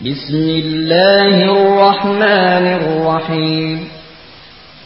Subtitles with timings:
[0.00, 3.88] بسم الله الرحمن الرحيم.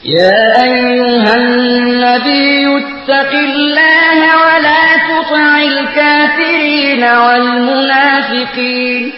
[0.05, 9.13] يا أيها النبي اتق الله ولا تطع الكافرين والمنافقين.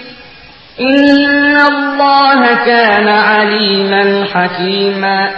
[0.80, 5.30] إن الله كان عليما حكيما.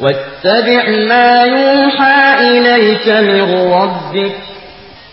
[0.00, 4.47] واتبع ما يوحى إليك من ربك.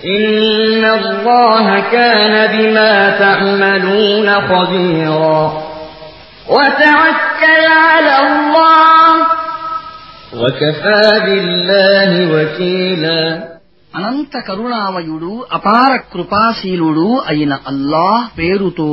[0.07, 5.43] إن الله كان بما تعملون خبيرا
[6.49, 9.13] وتوكل على الله
[10.35, 13.23] وكفى بالله وكيلا
[13.93, 18.91] అనంత కరుణామయుడు అపార కృపాశీలుడు అయిన అల్లాహ్ పేరుతో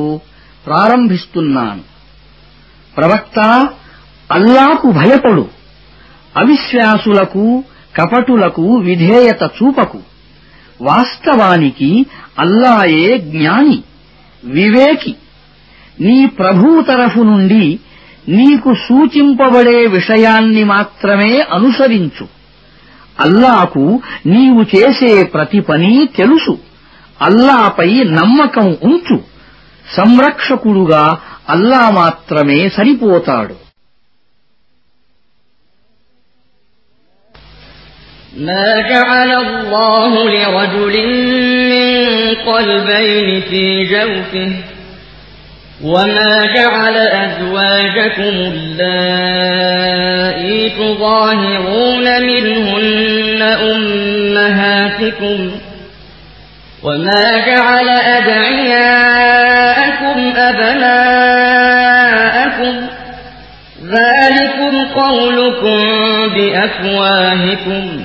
[0.66, 1.84] ప్రారంభిస్తున్నాను
[2.96, 3.38] ప్రవక్త
[4.30, 5.44] అల్లాకు భయపడు
[6.36, 7.44] అవిశ్వాసులకు
[7.96, 10.00] కపటులకు విధేయత చూపకు
[10.83, 12.07] వాస్తవానికి
[12.39, 13.83] అల్లాయే జ్ఞాని
[14.45, 15.15] వివేకి.
[16.01, 17.81] నీ ప్రభువు తరఫు నుండి
[18.29, 22.29] నీకు సూచింపబడే విషయాన్ని మాత్రమే అనుసరించు.
[23.21, 26.59] అల్లాకు నీవు చేసే ప్రతి పని తెలుసు.
[27.23, 29.21] అల్లాపై నమ్మకం ఉంచు.
[29.97, 33.72] సంరక్షకుడుగా అల్లా మాత్రమే సరిపోతాడు.
[38.37, 41.07] ما جعل الله لرجل
[41.71, 44.53] من قلبين في جوفه
[45.85, 55.51] وما جعل أزواجكم اللائي تظاهرون منهن أمهاتكم
[56.83, 59.13] وما جعل أدعياءكم
[60.37, 61.53] أبناءكم
[63.85, 65.81] ذلكم قولكم
[66.35, 68.05] بأفواهكم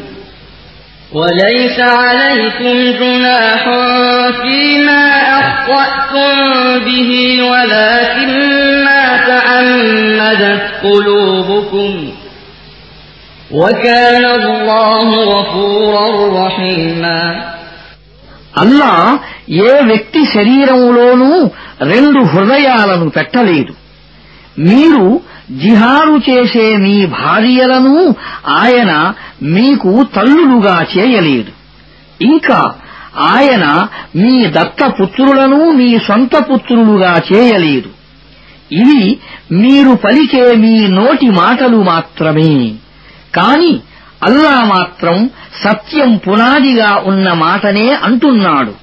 [1.12, 3.62] وليس عليكم جناح
[4.42, 5.02] فيما
[5.40, 6.36] أخطأتم
[6.86, 7.10] به
[7.42, 8.30] ولكن
[8.84, 11.90] ما تعمدت قلوبكم
[13.50, 16.06] وكان الله غفورا
[16.40, 17.20] رحيما
[18.62, 18.92] అల్లా
[19.66, 21.30] ఏ వ్యక్తి శరీరంలోనూ
[21.92, 23.72] రెండు హృదయాలను పెట్టలేదు
[24.68, 25.04] మీరు
[25.57, 28.15] జిహారు చేసే మీ భార్యలను
[28.47, 29.13] ఆయన
[29.43, 31.51] మీకు తల్లులుగా చేయలేదు.
[32.21, 32.75] ఇంకా
[33.17, 37.89] ఆయన మీ దత్తపుత్రులను మీ సొంత పుత్రులుగా చేయలేదు.
[38.71, 39.19] ఇవి
[39.51, 42.71] మీరు పలికే మీ నోటి మాటలు మాత్రమే.
[43.35, 43.79] కాని
[44.23, 45.29] అల్లా మాత్రం
[45.63, 48.73] సత్యం పునాదిగా ఉన్న మాటనే అంటున్నాడు.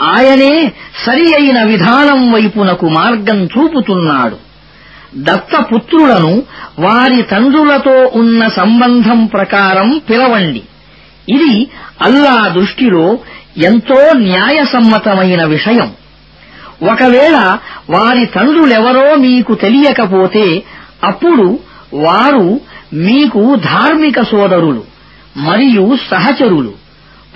[0.00, 0.72] ఆయనే
[1.06, 4.49] సరి అయిన విధానం వైపునకు మార్గం చూపుతున్నాడు.
[5.16, 6.42] దత్తపుత్రులను
[6.78, 10.62] వారి తండ్రులతో ఉన్న సంబంధం ప్రకారం పిలవండి.
[11.28, 11.70] ఇది
[12.02, 13.18] అల్లా దృష్టిలో
[13.58, 15.92] ఎంతో న్యాయసమ్మతమైన విషయం.
[16.92, 17.58] ఒకవేళ
[17.90, 20.62] వారి తండ్రులెవరో మీకు తెలియకపోతే
[21.04, 21.58] అప్పుడు
[21.94, 22.60] వారు
[22.92, 24.84] మీకు ధార్మిక సోదరులు
[25.36, 26.74] మరియు సహచరులు.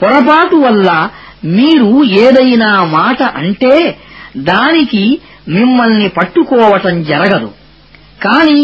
[0.02, 1.08] పొరపాటు వల్ల
[1.44, 3.98] మీరు ఏదైనా మాట అంటే
[4.36, 5.18] దానికి
[5.48, 7.63] మిమ్మల్ని పట్టుకోవటం జరగదు.
[8.19, 8.61] కాని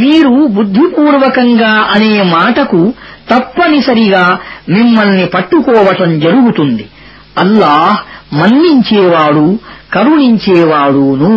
[0.00, 2.80] మీరు బుద్ధిపూర్వకంగా అనే మాటకు
[3.30, 4.24] తప్పనిసరిగా
[4.68, 6.84] మిమ్మల్ని పట్టుకోవటం జరుగుతుంది
[7.44, 7.96] అల్లాహ్
[8.40, 9.46] మన్నించేవాడు
[9.94, 11.34] కరుణించేవాడును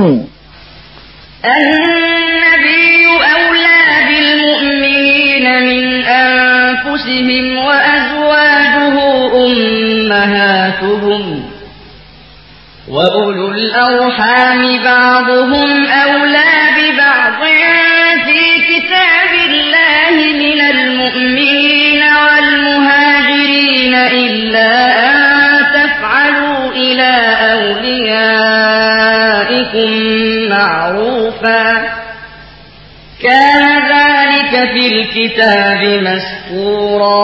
[1.53, 5.83] النبي أولى بالمؤمنين من
[6.23, 8.95] أنفسهم وأزواجه
[9.45, 11.21] أمهاتهم
[12.88, 16.49] وأولو الأرحام بعضهم أولى
[17.27, 17.41] ببعض
[18.25, 24.71] في كتاب الله من المؤمنين والمهاجرين إلا
[25.06, 25.18] أن
[25.74, 27.12] تفعلوا إلى
[28.53, 29.89] أوليائكم
[30.50, 31.65] معروفا
[33.21, 33.63] كان
[33.94, 37.24] ذلك في الكتاب مسطورا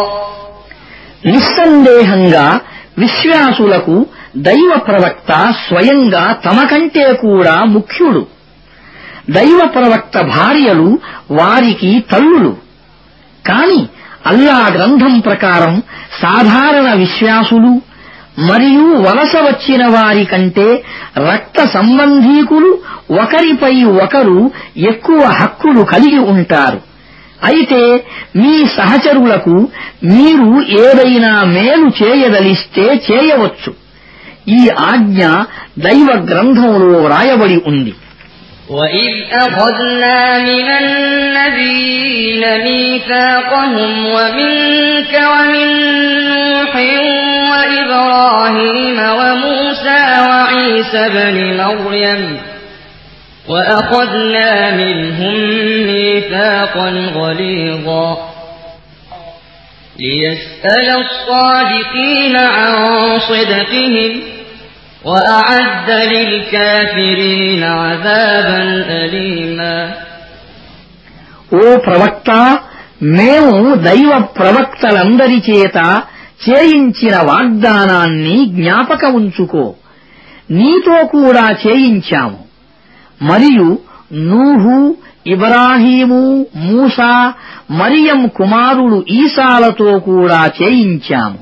[1.31, 2.45] నిస్సందేహంగా
[2.97, 3.95] విశ్వాసులకు
[4.47, 5.31] దైవ ప్రవక్త
[5.63, 8.21] స్వయంగా తమ కంటే కూడా ముఖ్యుడు
[9.30, 10.98] దైవ ప్రవక్త భార్యలు
[11.30, 12.56] వారికి తల్లులు.
[13.46, 13.86] కాని
[14.26, 15.82] అల్లా గ్రంథం ప్రకారం
[16.22, 17.82] సాధారణ విశ్వాసులు
[18.38, 20.84] మరియు వలస వచ్చిన వారి కంటే
[21.18, 22.78] రక్త సంబంధీకులు
[23.22, 26.80] ఒకరిపై ఒకరు ఎక్కువ హక్కులు కలిగి ఉంటారు.
[27.44, 28.04] అయితే
[28.36, 29.68] మీ సహచరులకు
[30.04, 33.74] మీరు ఏదైనా మేలు చేయదలిస్తే చేయవచ్చు.
[34.48, 35.26] ఈ ఆజ్ఞ
[35.78, 37.94] దైవ గ్రంథంలో వ్రాయబడి ఉంది.
[38.68, 45.68] وإذ أخذنا من النبيين ميثاقهم ومنك ومن
[46.28, 46.76] نوح
[47.50, 52.40] وإبراهيم وموسى وعيسى بن مريم
[53.48, 55.34] وأخذنا منهم
[55.86, 58.34] ميثاقا غليظا
[59.98, 62.74] ليسأل الصادقين عن
[63.18, 64.33] صدقهم
[65.05, 68.61] وأعد للكافرين عذابا
[68.99, 69.75] أليما
[71.53, 72.29] ఓ ప్రవక్త
[73.17, 73.53] మేము
[73.87, 75.77] దైవ ప్రవక్తలందరి చేత
[76.45, 79.65] చేయించిన వాగ్దానాన్ని జ్ఞాపక ఉంచుకో
[80.51, 82.39] నీతో కూడా చేయించాము
[83.21, 83.67] మరియు
[84.29, 84.75] నూహు
[85.33, 86.21] ఇబ్రాహీము
[86.65, 87.11] మూసా
[87.79, 91.39] మరియం కుమారుడు ఈసాలతో కూడా చేయించాము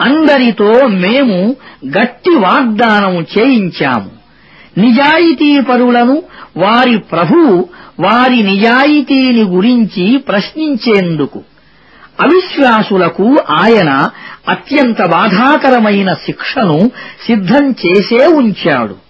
[0.00, 1.56] అందరితో మేము
[1.98, 4.10] గట్టి వాగ్దానం చేయించాము.
[4.78, 6.22] నిజాయితీ పరులను
[6.56, 7.68] వారి ప్రభువు
[8.00, 11.42] వారి నిజాయితీని గురించి ప్రశ్నించేందుకు.
[12.20, 14.10] అవిశ్వాసులకు ఆయన
[14.48, 16.90] అత్యంత బాధాకరమైన శిక్షను
[17.26, 19.09] సిద్ధం చేసే ఉంచాడు.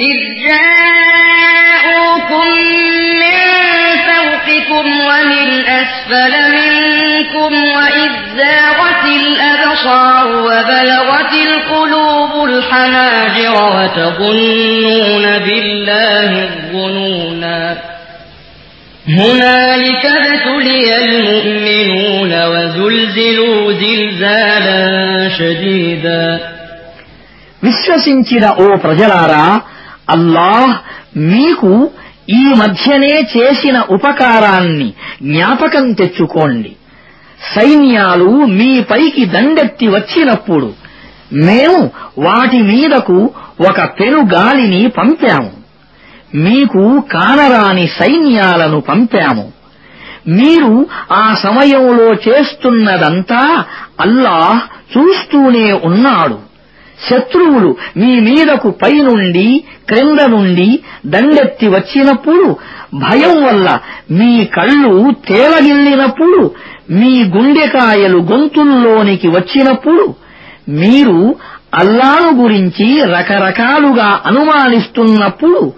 [0.00, 0.18] إذ
[0.48, 2.46] جاءوكم
[3.22, 3.38] من
[4.08, 5.46] فوقكم ومن
[5.80, 17.78] أسفل منكم وإذ زاغت الأبصار وبلغت القلوب الحناجر وتظنون بالله الظنونا
[19.08, 24.80] هنالك ابتلي المؤمنون وزلزلوا زلزالا
[25.38, 26.24] شديدا
[27.66, 29.44] విశ్వసించిన ఓ ప్రజలారా
[30.09, 30.77] అల్లాహ్
[31.17, 31.89] మీకు
[32.29, 36.75] ఈ మధ్యనే చేసిన ఉపకారాన్ని జ్ఞాపకం తెచ్చుకోండి.
[37.55, 40.73] సైన్యాలు మీపైకి దండెత్తి వచ్చినప్పుడు
[41.33, 43.29] మేము వాటి మీదకు
[43.69, 45.51] ఒక పెనుగాలిని పంపాము.
[46.35, 49.51] మీకు కానరాని సైన్యాలను పంపాము.
[50.27, 53.65] మీరు ఆ సమయంలో చేస్తున్నదంతా
[54.01, 54.59] అల్లాహ్
[54.97, 56.44] చూస్తూనే ఉన్నాడు.
[57.09, 62.57] శత్రువులు మీ మీదకు పైనుండి క్రింద నుండి దండెత్తి వచ్చినప్పుడు
[62.93, 63.79] భయం వల్ల
[64.11, 66.51] మీ కళ్ళు తేలగిల్లినప్పుడు
[66.89, 70.15] మీ గుండెకాయలు గొంతుల్లోనికి వచ్చినప్పుడు
[70.69, 71.35] మీరు
[71.73, 75.73] అల్లాను గురించి రకరకాలుగా అనుమానిస్తున్నప్పుడు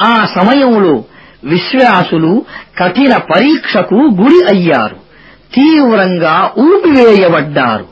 [0.00, 1.04] ఆ సమయంలో
[1.44, 2.44] విశ్వాసులు
[2.78, 4.96] కఠిన పరీక్షకు గురి అయ్యారు.
[5.54, 7.91] తీవ్రంగా ఊపివేయబడ్డారు.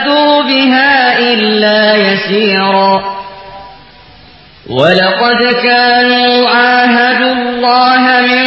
[0.00, 3.16] تلبثوا بها إلا يسيرا
[4.70, 8.46] ولقد كانوا عاهدوا الله من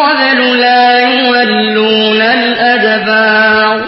[0.00, 3.84] قبل لا يولون الأدبار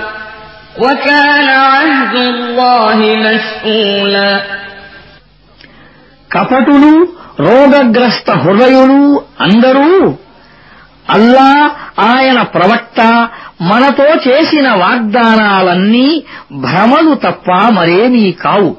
[0.78, 4.32] وكان عهد الله مسؤولا
[6.34, 6.92] కపటులు
[7.46, 9.00] రోగగ్రస్త హృదయులు
[9.46, 9.88] అందరూ
[11.14, 11.50] అల్లా
[12.10, 13.00] ఆయన ప్రవక్త
[13.61, 18.77] మనతో చేసిన వాగ్దానాలన్నీ భ్రమలు తప్ప మరేమీ కావు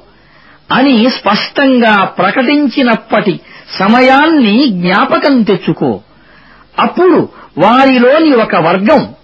[0.73, 3.41] అని స్పష్టంగా ప్రకటించినప్పటి
[3.79, 6.01] సమయాన్ని జ్ఞాపకం తెచ్చుకో.
[6.79, 9.15] అప్పుడు వారిలోని ఒక వర్గం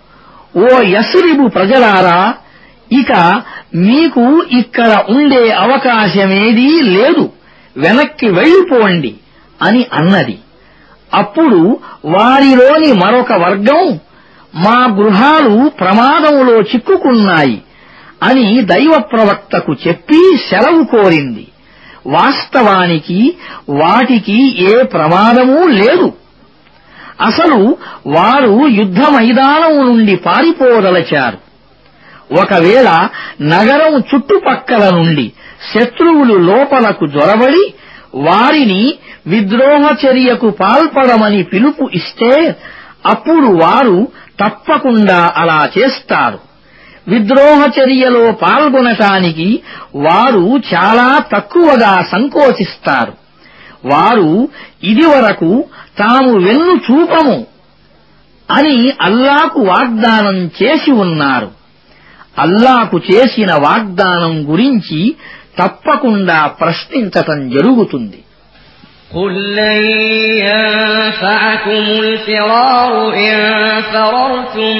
[0.56, 2.34] ఓ యస్రిబు ప్రజలారా
[2.92, 3.42] ఇక
[3.74, 7.32] మీకు ఇక్కడ ఉండే అవకాశమేదీ లేదు
[7.76, 9.14] వెనక్కి వెళ్ళిపోండి
[9.62, 10.38] అని అన్నది.
[11.14, 14.00] అప్పుడు వారిలోని మరొక వర్గం
[14.54, 17.62] మా గృహాలు ప్రమాదంలో చిక్కుకున్నాయి
[18.22, 21.48] అని దైవ ప్రవక్తకు చెప్పి సెలవు కోరింది.
[22.06, 23.36] వాస్తవానికి
[23.68, 26.12] వాటికి ఏ ప్రమాదమూ లేదు.
[27.20, 31.38] అసలు వారు యుద్ధ మైదానం నుండి పారిపోదలచారు.
[32.40, 33.08] ఒకవేళ
[33.42, 35.32] నగరం చుట్టుపక్కల నుండి
[35.74, 37.74] శత్రువులు లోపలకు జొరబడి
[38.14, 38.94] వారిని
[39.26, 42.54] విద్రోహ చర్యకు పాల్పడమని పిలుపు ఇస్తే
[43.06, 44.08] అప్పుడు వారు
[44.40, 46.38] తప్పకుండా అలా చేస్తారు.
[47.08, 49.62] విద్రోహ చర్యలో పాల్గొనటానికి
[49.94, 53.12] వారు చాలా తక్కువగా సంకోచిస్తారు.
[53.84, 54.48] వారు
[54.82, 55.64] ఇదివరకు
[55.98, 57.46] తాము వెన్ను చూపము
[58.50, 61.50] అని అల్లాకు వాగ్దానం చేసి ఉన్నారు.
[62.38, 65.16] అల్లాకు చేసిన వాగ్దానం గురించి
[65.62, 68.24] తప్పకుండా ప్రశ్నించటం జరుగుతుంది.
[69.14, 69.84] قل لن
[70.38, 74.76] ينفعكم الفرار إن فررتم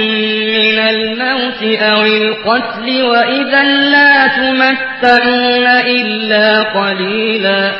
[0.58, 7.72] من الموت أو القتل وإذا لا تمتعون إلا قليلا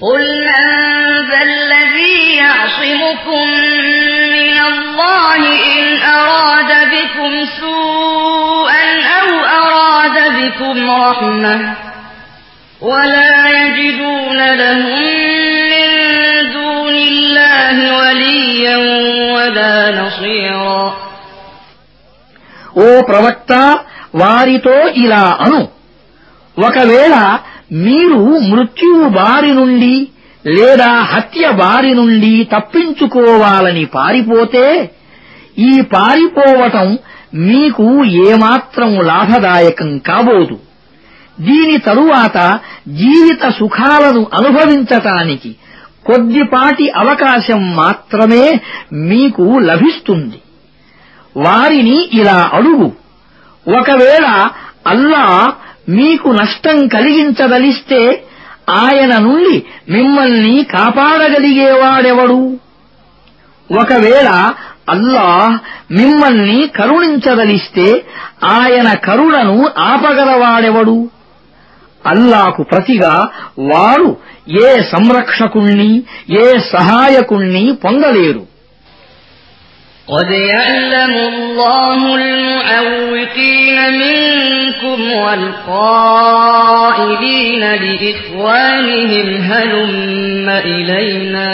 [0.00, 3.48] قل من ذا الذي يعصمكم
[4.32, 5.36] من الله
[5.78, 11.93] إن أراد بكم سوءا أو أراد بكم رحمة
[12.81, 14.99] ولا يجدون لهم
[15.71, 15.89] من
[16.53, 18.77] دون الله وليا
[19.35, 20.81] ولا نصيرا
[22.77, 23.51] ఓ ప్రవక్త
[24.21, 25.61] వారితో ఇలా అను
[26.57, 27.15] ఒకవేళ
[27.85, 29.95] మీరు మృత్యువు బారి నుండి
[30.45, 34.65] లేదా హత్య బారి నుండి తప్పించుకోవాలని పారిపోతే
[35.69, 36.87] ఈ పారిపోవటం
[37.47, 37.85] మీకు
[38.25, 40.57] ఏమాత్రం లాభదాయకం కాబోదు
[41.40, 45.56] దీని తరువాత జీవిత సుఖాలను అనుభవించటానికి
[46.06, 48.60] కొద్దిపాటి అవకాశం మాత్రమే
[48.92, 50.40] మీకు లభిస్తుంది.
[51.36, 52.92] వారిని ఇలా అడుగు.
[53.80, 54.48] ఒకవేళ
[54.86, 55.52] అల్లా
[55.88, 58.24] మీకు నష్టం కలిగించదలిస్తే
[58.70, 62.58] ఆయన నుండి మిమ్మల్ని కాపాడగలిగేవాడెవడు?
[63.80, 64.52] ఒకవేళ
[64.90, 65.58] అల్లాహ్
[65.92, 68.04] మిమ్మల్ని కరుణించదలిస్తే
[68.44, 71.10] ఆయన కరుణను ఆపగలవాడెవడు?
[72.11, 73.13] అల్లాకు ప్రతిగా
[73.71, 74.09] వారు
[74.65, 75.91] ఏ సంరక్షకుణ్ణి
[76.43, 78.43] ఏ సహాయకుణ్ణి పొందలేరు
[80.07, 84.99] قد يعلم الله المعوقين منكم
[86.19, 91.49] والقائلين لإخوانهم هلم إلينا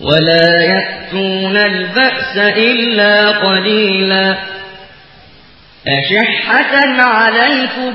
[0.00, 2.34] ولا يأتون البأس
[2.68, 4.26] إلا قليلا
[5.86, 7.94] أشحة عليكم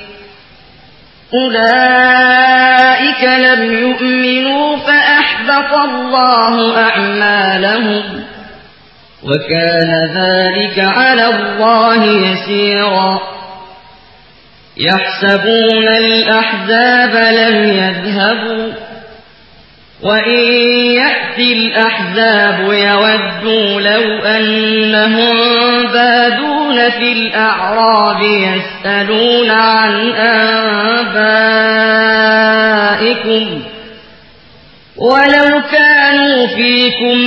[1.33, 8.03] أولئك لم يؤمنوا فأحبط الله أعمالهم
[9.23, 13.19] وكان ذلك على الله يسيرا
[14.77, 18.73] يحسبون الأحزاب لم يذهبوا
[20.02, 20.40] وإن
[21.00, 25.36] يأتي الأحزاب يودوا لو أنهم
[25.92, 29.92] بادون في الأعراب يسألون عن
[32.16, 33.60] أنبائكم
[34.96, 37.18] ولو كانوا فيكم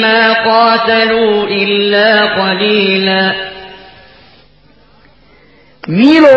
[0.00, 2.08] ما قاتلوا إلا
[2.40, 3.24] قليلا
[5.98, 6.36] మీలో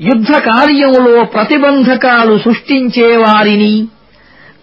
[0.00, 3.72] యుద్ధ కార్యములో ప్రతిబంధకాలు సృష్టించేవారిని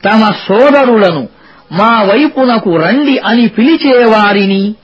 [0.04, 1.28] తమ సోదరులను
[1.72, 4.74] మా వైపునకు రండి అని పిలిచేవారిని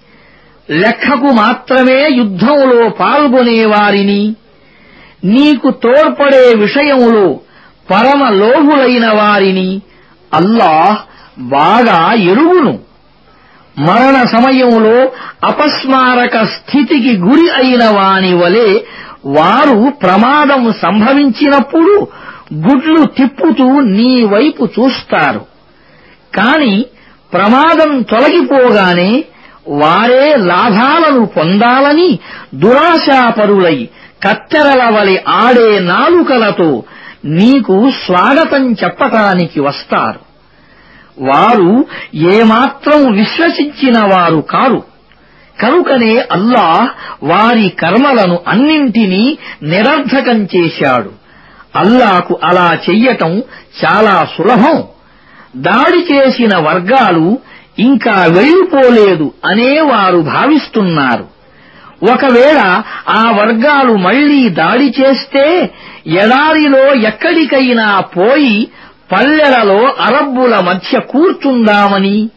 [0.71, 4.35] లెక్కకు మాత్రమే యుద్ధంలో పాల్గొనేవారిని
[5.25, 7.41] నీకు తోడ్పడే విషయములో
[7.91, 9.81] పరమ లోహులైన వారిని
[10.35, 10.99] అల్లాహ్
[11.39, 12.79] బాగా ఎరుగును.
[13.79, 15.13] మరణ సమయంలో
[15.45, 18.69] అపస్మారక స్థితికి గురి అయిన వాని వలె
[19.27, 22.09] వారు ప్రమాదం సంభవించినప్పుడు
[22.55, 25.47] గుడ్లు తిప్పుతూ నీ వైపు చూస్తారు.
[26.35, 26.87] కాని
[27.33, 29.25] ప్రమాదం తొలగిపోగానే
[29.69, 32.19] వారే లాభాలను పొందాలని
[32.55, 33.89] దురాశాపరులై
[34.23, 36.83] కత్తెరల వలె ఆడే నాలుకలతో
[37.25, 40.21] నీకు స్వాగతం చెప్పటానికి వస్తారు.
[41.19, 44.83] వారు ఏమాత్రం విశ్వసించిన వారు కారు.
[45.61, 46.89] కనుకనే అల్లాహ్
[47.25, 51.26] వారి కర్మలను అన్నింటినీ నిరర్ధకం చేశాడు.
[51.77, 53.43] అల్లాకు అలా చెయ్యటం
[53.85, 54.85] చాలా సులభం.
[55.57, 57.39] దాడి చేసిన వర్గాలు
[57.79, 61.37] ఇంకా వెళ్ళిపోలేదు అనే వారు భావిస్తున్నారు.
[62.13, 65.71] ఒకవేళ ఆ వర్గాలు మళ్ళీ దాడి చేస్తే
[66.07, 68.69] ఎడారిలో ఎక్కడికైనా పోయి
[69.13, 72.31] పల్లెలలో అరబ్బుల మధ్య కూర్చుందామని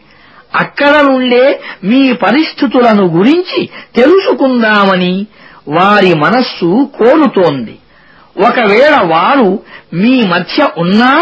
[0.55, 5.27] అక్కడ నుండే మీ పరిస్థితులను గురించి తెలుసుకుందామని
[5.67, 7.78] వారి మనస్సు కోరుతోంది.
[8.38, 9.50] ఒకవేళ వారు
[10.02, 11.12] మీ మధ్య ఉన్నా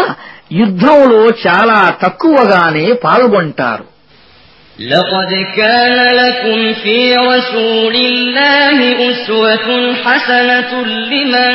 [0.61, 3.85] యుద్ధంలో చాలా తక్కువగానే పాల్గొంటారు
[4.79, 8.77] لقد كان لكم في رسول الله
[9.11, 10.71] أسوة حسنة
[11.11, 11.51] لمن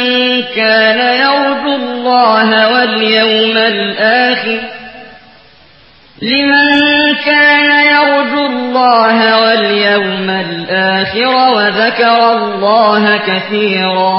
[0.56, 4.60] كان يرجو الله واليوم الآخر
[6.22, 6.68] لمن
[7.24, 14.14] كان يرجو الله واليوم الآخر وذكر الله كثيرا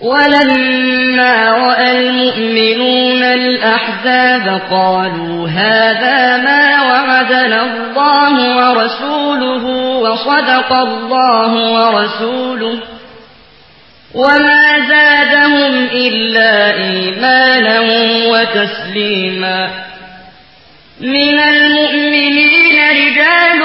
[0.00, 9.66] ولما رأى المؤمنون الأحزاب قالوا هذا ما وعدنا الله ورسوله
[10.00, 12.78] وصدق الله ورسوله
[14.14, 17.80] وما زادهم إلا إيمانا
[18.28, 19.70] وتسليما
[21.00, 23.62] من المؤمنين رجال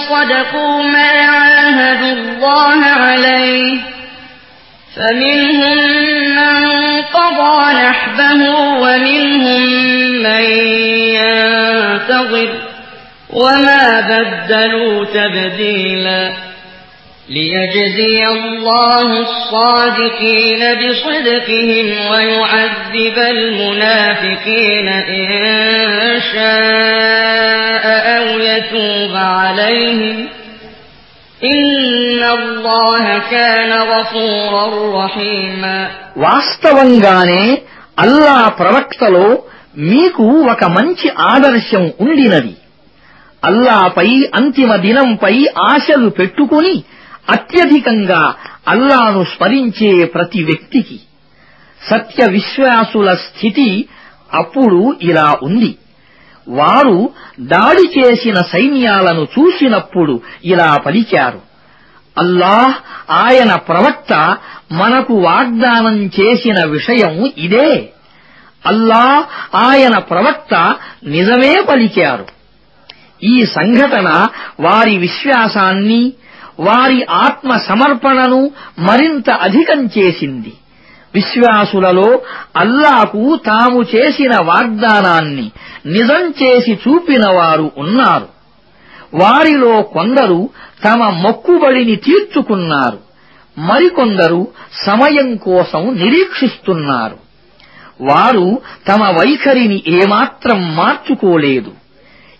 [0.00, 3.97] صدقوا ما عاهدوا الله عليه
[4.98, 5.76] فمنهم
[6.36, 9.62] من قضى نحبه ومنهم
[10.22, 10.42] من
[11.14, 12.48] ينتظر
[13.30, 16.32] وما بدلوا تبديلا
[17.28, 27.86] ليجزي الله الصادقين بصدقهم ويعذب المنافقين إن شاء
[28.18, 30.28] أو يتوب عليهم
[36.18, 37.62] వాస్తవంగానే
[37.98, 39.38] అల్లా ప్రవక్తలో
[39.76, 42.56] మీకు ఒక మంచి ఆదర్శం ఉండినది.
[43.44, 46.82] అల్లాపై అంతిమ దినంపై ఆశలు పెట్టుకుని
[47.30, 48.34] అత్యధికంగా
[48.68, 51.00] అల్లాను స్మరించే ప్రతి వ్యక్తికి.
[51.90, 53.88] సత్య విశ్వాసుల స్థితి
[54.34, 55.74] అప్పుడు ఇలా ఉంది.
[56.48, 61.40] వారు దాడి చేసిన సైన్యాలను చూసినప్పుడు ఇలా పలికారు.
[62.18, 62.74] అల్లాహ్
[63.10, 64.36] ఆయన ప్రవక్త
[64.72, 67.90] మనకు వాగ్దానం చేసిన విషయం ఇదే.
[68.66, 72.26] అల్లాహ్ ఆయన ప్రవక్త నిజమే పలికారు.
[73.24, 74.28] ఈ సంఘటన
[74.60, 76.12] వారి విశ్వాసాన్ని
[76.60, 80.52] వారి ఆత్మ సమర్పణను మరింత అధికం చేసింది.
[81.14, 82.20] విశ్వాసులలో
[82.56, 85.50] అల్లాకు తాము చేసిన వాగ్దానాన్ని
[85.86, 88.28] నిజం చేసి చూపినవారు ఉన్నారు.
[89.14, 90.50] వారిలో కొందరు
[90.84, 92.98] తమ మొక్కుబడిని తీర్చుకున్నారు.
[93.58, 97.16] మరికొందరు సమయం కోసం నిరీక్షిస్తున్నారు.
[98.00, 101.70] వారు తమ వైఖరిని ఏమాత్రం మార్చుకోలేదు.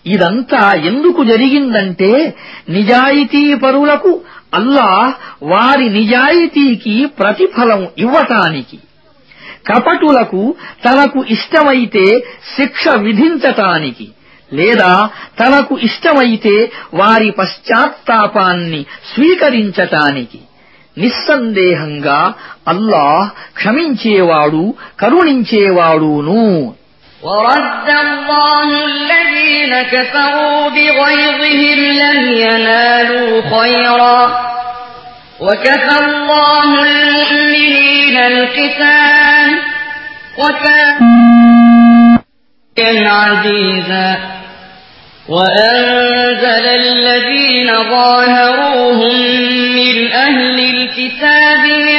[0.05, 2.35] ఇదంతా ఎందుకు జరిగిందంటే
[2.69, 4.21] నిజాయితీ పరులకు
[4.53, 5.11] అల్లాహ్
[5.43, 8.79] వారి నిజాయితీకి ప్రతిఫలం ఇవ్వటానికి
[9.67, 12.05] కపటులకు తనకు ఇష్టమైతే
[12.55, 14.07] శిక్ష విధించటానికి
[14.53, 15.09] లేదా
[15.39, 20.39] తనకు ఇష్టమైతే వారి పశ్చాత్తాపాన్ని స్వీకరించటానికి
[20.97, 22.33] నిస్సందేహంగా
[22.67, 26.43] అల్లాహ్ క్షమించేవాడు కరుణించేవాడును.
[27.23, 34.49] ورد الله الذين كفروا بغيظهم لم ينالوا خيرا.
[35.39, 39.59] وكفى الله المؤمنين القتال
[40.37, 40.99] وكان
[43.07, 44.17] عزيزا.
[45.29, 49.15] وأنزل الذين ظاهروهم
[49.75, 51.98] من أهل الكتاب من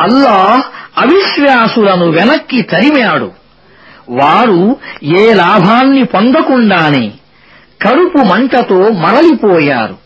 [0.00, 0.64] అల్లా
[0.98, 3.32] అవిశ్వాసులను వెనక్కి తరిమాడు.
[4.08, 7.12] వారు ఏ లాభాన్ని పొందకుండానే
[7.82, 9.96] కరుపు మంటతో మరలిపోయారు.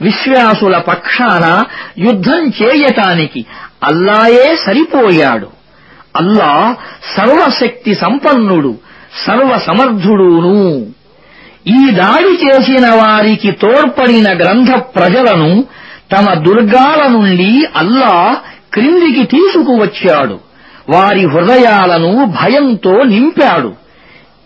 [0.00, 1.64] విశ్వాసుల పక్షాన
[1.98, 3.46] యుద్ధం చేయటానికి
[3.84, 5.48] అల్లాయే సరిపోయాడు.
[6.16, 6.76] అల్లా
[7.16, 8.78] సర్వశక్తి సంపన్నుడు
[9.26, 10.86] సర్వసమర్థుడూను.
[11.66, 15.64] ఈ దాడి చేసిన వారికి తోడ్పడిన గ్రంథ ప్రజలను
[16.16, 18.36] తమ దుర్గాల నుండి అల్లా
[18.74, 20.40] క్రిందికి తీసుకువచ్చాడు.
[20.88, 23.72] వారి హృదయాలను భయంతో నింపాడు.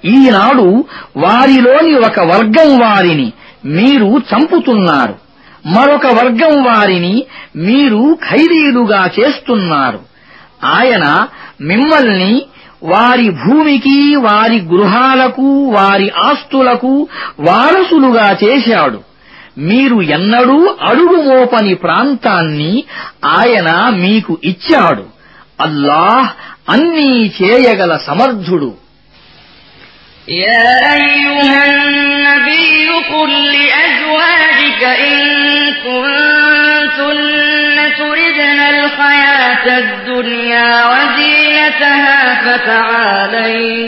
[0.05, 0.85] ఈనాడు
[1.17, 3.33] వారిలోని ఒక వర్గం వారిని
[3.65, 5.15] మీరు చంపుతున్నారు.
[5.67, 7.25] మరొక వర్గం వారిని
[7.57, 10.01] మీరు ఖైదీలుగా చేస్తున్నారు.
[10.65, 11.29] ఆయన
[11.61, 12.43] మిమ్మల్ని
[12.83, 17.09] వారి భూమికి వారి గృహాలకు వారి ఆస్తులకు
[17.41, 19.14] వారసులుగా చేశాడు.
[19.70, 20.58] మీరు ఎన్నడూ
[20.90, 22.74] అడుగు మోపని ప్రాంతాన్ని
[23.38, 23.70] ఆయన
[24.04, 25.06] మీకు ఇచ్చాడు
[25.68, 26.30] అల్లాహ్
[26.76, 28.72] అన్నీ చేయగల సమర్థుడు
[30.46, 32.78] يا أيها النبي
[33.12, 35.20] قل لأزواجك إن
[35.86, 37.20] كنتن
[38.00, 43.88] تردن الحياة الدنيا وزينتها فتعالين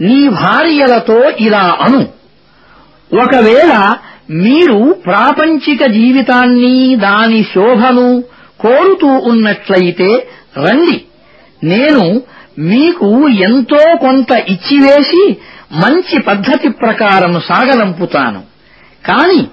[0.00, 2.08] నీ భార్యలతో ఇలా అను.
[3.22, 3.96] ఒకవేళ
[4.30, 8.24] మీరు ప్రాపంచిక జీవితాన్ని దాని శోభను
[8.60, 10.28] కోరుతూ ఉన్నట్లయితే
[10.58, 11.04] రండి.
[11.64, 12.22] నేను
[12.58, 15.36] మీకు ఎంతో కొంత ఇచ్చివేసి
[15.72, 18.42] మంచి పద్ధతి ప్రకారం సాగనంపుతాను
[19.06, 19.46] కాని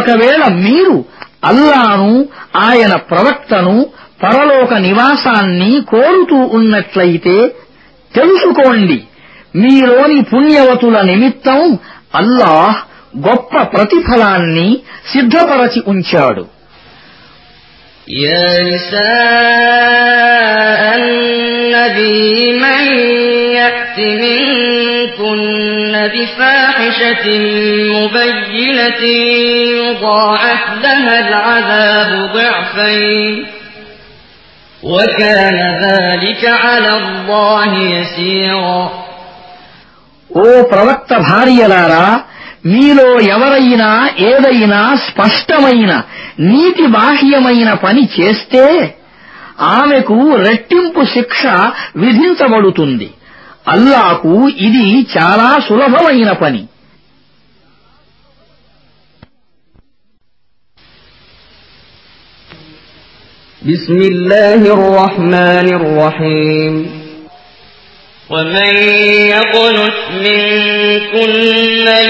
[0.00, 1.04] ఒకవేళ మీరు
[1.44, 3.86] అల్లాను ఆయన ప్రవక్తను
[4.22, 7.48] పరలోక నివాసాన్ని కోరుతూ ఉన్నట్లయితే
[8.14, 9.04] తెలుసుకోండి.
[9.53, 11.61] మీలోని పుణ్యవతుల నిమిత్తం
[12.21, 12.77] అల్లాహ్
[13.27, 14.69] గొప్ప ప్రతిఫలాన్ని
[15.13, 16.45] సిద్ధపరచి ఉంచాడు
[18.27, 22.85] يا نساء النبي من
[23.51, 27.25] يأت منكن بفاحشة
[27.95, 29.01] مبينة
[29.79, 33.45] يضاعف لها العذاب ضعفين
[34.83, 39.02] وكان ذلك على الله يسيرا
[40.33, 42.05] ఓ ప్రవక్త భార్యలారా
[42.65, 43.89] మీలో ఎవరైనా
[44.29, 45.91] ఏదైనా స్పష్టమైన
[46.49, 48.65] నీతి బాహ్యమైన పని చేస్తే
[49.75, 51.41] ఆమెకు రెట్టింపు శిక్ష
[52.03, 53.09] విధించబడుతుంది
[53.67, 54.33] అల్లాకు
[54.67, 56.61] ఇది చాలా సులభమైన పని
[63.61, 66.73] بسم الله الرحمن الرحيم
[68.29, 68.73] ومن
[69.35, 71.31] يقنت منكن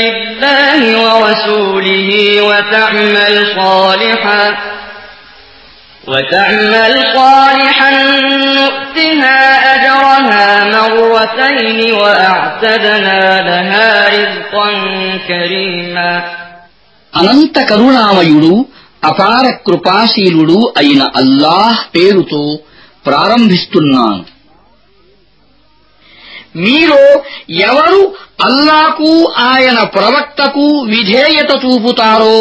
[0.02, 2.10] لله ورسوله
[2.42, 4.44] وتعمل صالحا
[6.08, 7.90] وتعمل صالحا
[8.58, 9.40] نؤتها
[9.76, 14.68] أجرها مرتين وأعتدنا لها رزقا
[15.28, 16.12] كريما
[17.14, 18.52] అనంత కరుణామయుడు
[19.04, 22.42] అపార కృపాశీలుడు అయిన అల్లాహ్ పేరుతో
[23.06, 24.22] ప్రారంభిస్తున్నాను
[26.56, 27.02] మీలో
[27.68, 28.02] ఎవరు
[28.44, 29.12] అల్లాకు
[29.50, 32.38] ఆయన ప్రవక్తకు విధేయత చూపుతారో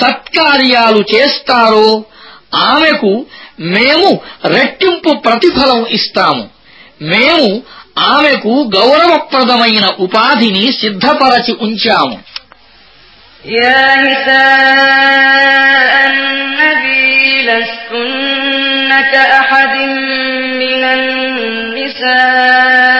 [0.00, 1.88] సత్కార్యాలు చేస్తారో
[2.66, 3.12] ఆమెకు
[3.74, 4.08] మేము
[4.54, 6.44] రెట్టింపు ప్రతిఫలం ఇస్తాము
[7.06, 7.48] మేము
[8.12, 12.16] ఆమెకు గౌరవప్రదమైన ఉపాధిని సిద్ధపరచి ఉంచాము
[13.56, 17.08] يا نساء النبي
[17.42, 19.74] لستن كأحد
[20.62, 22.56] من النساء
[22.94, 22.99] إن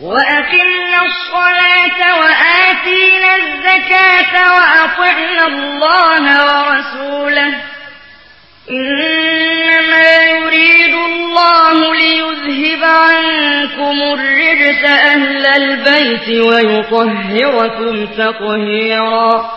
[0.00, 7.54] وأقمنا الصلاة وآتينا الزكاة وأطعنا الله ورسوله
[8.70, 19.50] إنما يريد الله ليذهب عنكم الرجس أهل البيت ويطهركم تطهيرا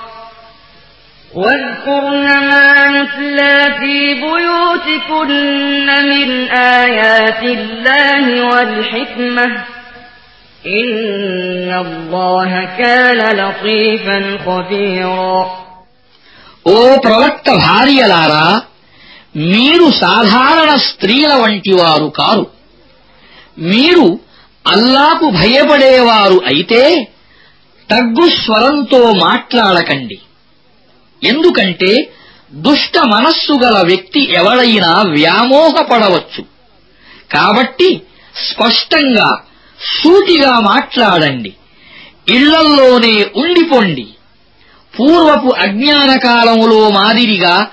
[1.35, 5.29] واذكرن ما يتلى في بيوتكن
[6.09, 9.63] من آيات الله والحكمة
[16.67, 18.61] ఓ ప్రవక్త భార్యలారా
[19.35, 22.47] మీరు సాధారణ స్త్రీల వంటి వారు కారు.
[23.57, 24.19] మీరు
[24.67, 27.07] అల్లాకు భయపడేవారు అయితే
[27.91, 30.19] తగ్గు స్వరంతో మాట్లాడకండి.
[31.23, 32.09] ఎందుకంటే
[32.53, 36.43] దుష్ట మనస్సు గల వ్యక్తి ఎవడైనా వ్యామోహపడవచ్చు.
[37.31, 38.01] కాబట్టి
[38.51, 39.37] స్పష్టంగా
[39.81, 41.53] సూటిగా మాట్లాడండి.
[42.29, 44.07] ఇళ్ళల్లోనే ఉండిపోండి.
[44.99, 47.67] పూర్వపు అజ్ఞాన కాలములో మాదిరిగా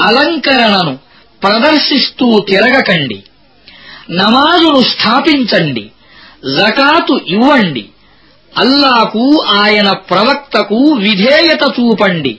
[0.00, 0.98] అలంకరణను
[1.42, 3.22] ప్రదర్శిస్తూ తిరగకండి.
[4.10, 5.90] నమాజును స్థాపించండి.
[6.56, 7.88] జకాతు ఇవ్వండి.
[8.58, 12.38] అల్లాకు ఆయన ప్రవక్తకు విధేయత చూపండి.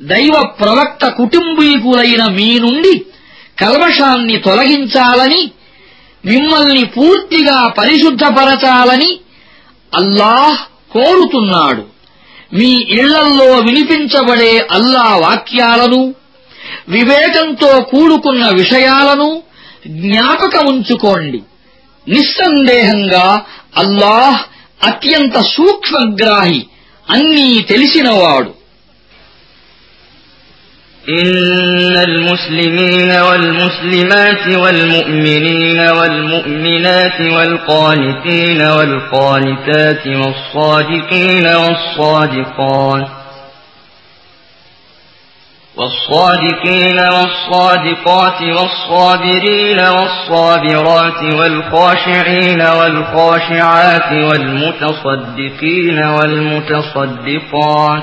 [0.00, 3.06] దైవ ప్రవక్త కుటుంబీకులైన మీ నుండి
[3.58, 5.50] కల్మషాన్ని తొలగించాలని
[6.28, 9.20] మిమ్మల్ని పూర్తిగా పరిశుద్ధపరచాలని
[9.96, 10.58] అల్లాహ్
[10.92, 11.82] కోరుతున్నాడు.
[12.52, 16.14] మీ ఇళ్ళల్లో వినిపించబడే అల్లా వాక్యాలను
[16.88, 19.42] వివేకంతో కూడుకున్న విషయాలను
[19.86, 21.40] జ్ఞాపకముంచుకోండి
[22.08, 23.44] నిస్సందేహంగా
[23.76, 24.40] అల్లాహ్
[24.86, 26.66] అత్యంత సూక్ష్మగ్రాహి
[27.10, 28.57] అన్నీ తెలిసినవాడు.
[31.08, 43.08] إن المسلمين والمسلمات والمؤمنين والمؤمنات والقانتين والقانتات والصادقين والصادقات
[45.76, 58.02] والصادقين والصادقات والصابرين والصابرات والخاشعين والخاشعات والمتصدقين والمتصدقات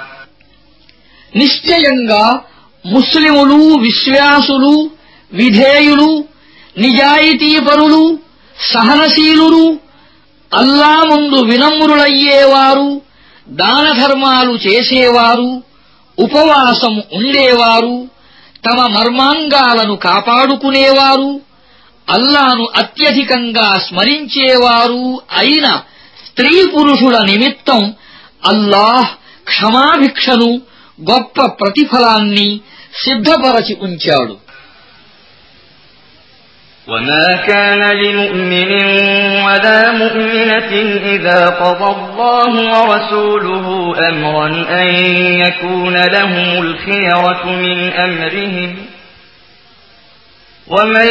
[1.33, 2.23] నిశ్చయంగా
[2.85, 4.73] ముస్లిములు విశ్వాసులు
[5.31, 6.11] విధేయులు
[6.77, 8.03] నిజాయితీపరులు
[8.55, 9.65] సహనశీలురు
[10.51, 12.89] అల్లా ముందు వినమ్రులయ్యేవారు
[13.47, 15.51] దానధర్మాలు చేసేవారు
[16.17, 17.95] ఉపవాసం ఉండేవారు
[18.65, 21.31] తమ మర్మాంగాలను కాపాడుకునేవారు
[22.07, 25.03] అల్లాను అత్యధికంగా స్మరించేవారు
[25.37, 25.67] అయిన
[26.25, 27.81] స్త్రీ పురుషుల నిమిత్తం
[28.45, 29.09] అల్లాహ్
[29.47, 30.51] క్షమాభిక్షను
[31.10, 32.48] గొప్ప ప్రతిఫలాన్ని
[33.04, 34.36] సిద్ధపరచి ఉంచాడు
[36.88, 38.70] وما كان لمؤمن
[39.46, 40.72] ولا مؤمنة
[41.14, 43.66] إذا قضى الله ورسوله
[44.10, 44.48] أمرا
[44.82, 44.88] أن
[45.44, 48.70] يكون لهم الخيرة من أمرهم
[50.68, 51.10] ومن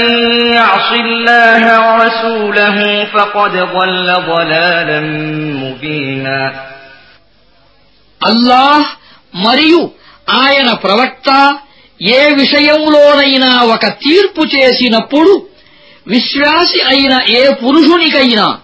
[0.54, 5.00] يعص الله ورسوله فقد ضل ضلالا
[5.64, 6.40] مبينا
[8.22, 8.88] అల్లాహ్
[9.35, 9.91] మరియు
[10.31, 11.59] ఆయన ప్రవక్త
[12.01, 15.47] ఏ విషయంలోనైనా ఒక తీర్పు చేసినప్పుడు
[16.07, 18.61] విశ్వాసి అయిన ఏ పురుషునికైనా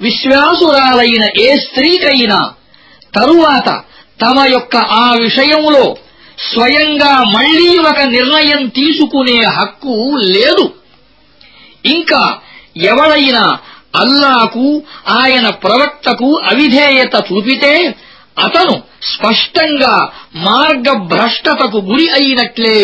[0.00, 2.52] విశ్వాసురాలైన ఏ స్త్రీకైనా
[3.14, 3.82] తరువాత
[4.20, 5.96] తమ యొక్క ఆ విషయంలో
[6.54, 10.74] స్వయంగా మళ్ళీ ఒక నిర్ణయం తీసుకునే హక్కు లేదు.
[11.84, 12.40] ఇంకా
[12.76, 13.58] ఎవడైనా
[13.96, 17.94] అల్లాకు ఆయన ప్రవక్తకు అవిధేయత చూపితే
[18.44, 19.95] అతను స్పష్టంగా
[20.47, 22.81] మార్గభ్రష్టతకు గురి అయినట్లే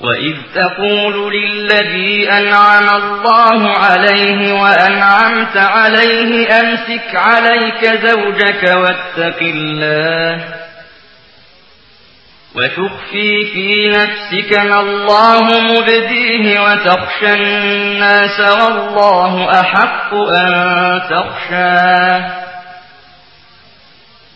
[0.00, 10.32] وإذ تقول للذي أنعم الله عليه وأنعمت عليه أمسك عليك زوجك واتق الله
[12.54, 20.50] وتخفي في نفسك ما الله مبديه وتخشى الناس والله أحق أن
[21.10, 22.41] تخشاه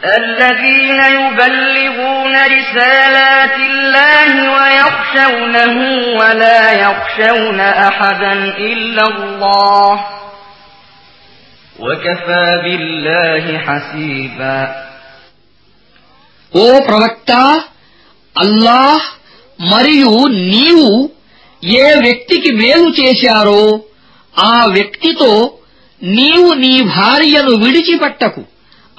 [0.00, 5.76] الذين يبلغون رسالات الله ويخشونه
[6.20, 8.32] ولا يخشون أحدا
[8.70, 9.92] إلا الله
[11.78, 14.58] وكفى بالله حسيبا
[16.52, 17.30] ఓ ప్రవక్త
[18.36, 19.06] అల్లాహ్
[19.72, 20.12] మరియు
[20.52, 20.90] నీవు
[21.80, 23.62] ఏ వ్యక్తికి మేలు చేశారో
[24.34, 25.32] ఆ వ్యక్తితో
[26.02, 28.42] నీవు నీ భార్యను విడిచిపెట్టకు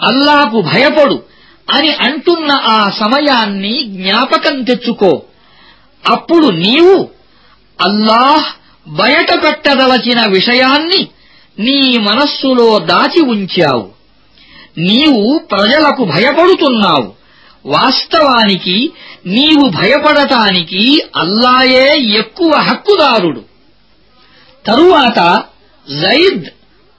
[0.00, 1.22] అల్లాకు భయపడు
[1.70, 5.22] అని అంటున్న ఆ సమయాన్ని జ్ఞాపకం తెచ్చుకో.
[6.08, 7.08] అప్పుడు నీవు
[7.80, 8.44] అల్లాహ్
[8.88, 11.08] బయట పెట్టదలచిన విషయాన్ని
[11.58, 13.90] నీ మనస్సులో దాచి ఉంచావు.
[14.78, 17.12] నీవు ప్రజలకు భయపడుతున్నావు.
[17.66, 18.92] వాస్తవానికి
[19.26, 23.44] నీవు భయపడటానికి అల్లాయే ఎక్కువ హక్కుదారుడు.
[24.66, 25.42] తరువాత
[26.00, 26.44] జైద్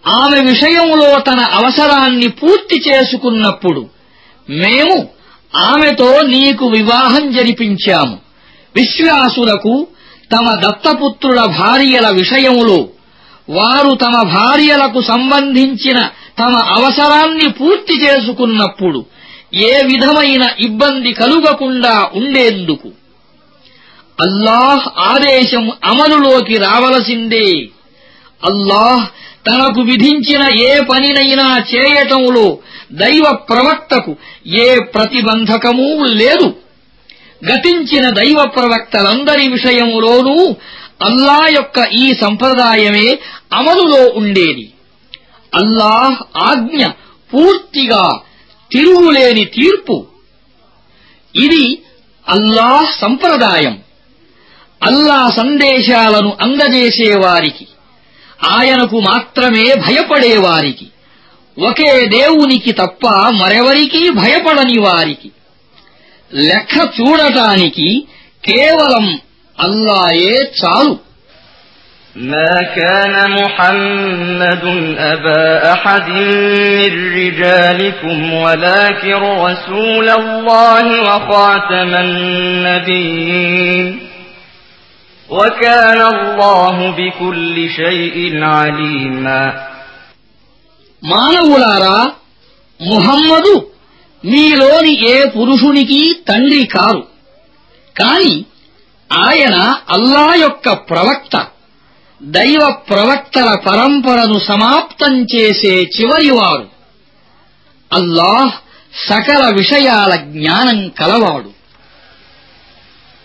[0.07, 3.89] ఆమె విషయంలో తన అవసరాన్ని పూర్తి చేసుకున్నప్పుడు
[4.49, 5.09] మేము
[5.55, 8.17] ఆమెతో నీకు వివాహం జరిపించాము.
[8.75, 9.87] విశ్వాసులకు
[10.33, 12.87] తమ దత్తపుత్రుల భార్యల విషయంలో
[13.49, 16.09] వారు తమ భార్యలకు సంబంధించిన
[16.39, 19.05] తమ అవసరాన్ని పూర్తి చేసుకున్నప్పుడు
[19.53, 22.87] ఏ విధమైన ఇబ్బంది కలుగకుండా ఉండేందుకు.
[24.21, 27.67] అల్లాహ్ ఆదేశం అమలులోకి రావలసిందే.
[28.45, 29.07] అల్లాహ్
[29.47, 32.57] తనకు విధించిన ఏ పనినైనా చేయటంలో
[32.91, 34.15] దైవ ప్రవక్తకు
[34.47, 36.55] ఏ ప్రతిబంధకమూ లేదు.
[37.51, 40.55] గతించిన దైవ ప్రవక్తలందరి విషయములోనూ
[41.01, 43.19] అల్లా యొక్క ఈ సంప్రదాయమే
[43.53, 44.73] అమలులో ఉండేది.
[45.55, 46.85] అల్లాహ్ ఆజ్ఞ
[47.33, 48.19] పూర్తిగా
[48.71, 50.05] తిరుగులేని తీర్పు.
[51.35, 51.81] ఇది
[52.27, 53.79] అల్లాహ్ సంప్రదాయం.
[54.83, 57.67] అల్లా సందేశాలను అందజేసేవారికి
[58.56, 60.86] ఆయనకు మాత్రమే భయపడేవారికి
[61.56, 63.04] ఒకే దేవునికి తప్ప
[63.40, 65.28] మరెవరికీ భయపడని వారికి
[66.32, 67.88] లెక్క చూడటానికి
[68.44, 69.06] కేవలం
[69.58, 70.94] అల్లాయే చాలు
[72.16, 74.64] ما كان محمد
[75.12, 75.44] أبا
[75.74, 83.86] أحد من رجالكم ولكن رسول الله وخاتم النبيين
[85.30, 88.16] وكان الله بكل شيء
[88.54, 89.42] عليما
[91.02, 91.98] మానవులారా
[92.80, 93.54] ముహమ్మదు
[94.24, 97.02] మీలోని ఏ పురుషునికి తండ్రి కారు
[97.96, 98.34] కాని
[99.10, 99.56] ఆయన
[99.88, 101.34] అల్లా యొక్క ప్రవక్త
[102.20, 106.66] దైవ ప్రవక్తల పరంపరను సమాప్తం చేసే చివరివాడు
[107.90, 108.54] అల్లాహ్
[109.08, 111.50] సకల విషయాల జ్ఞానం కలవాడు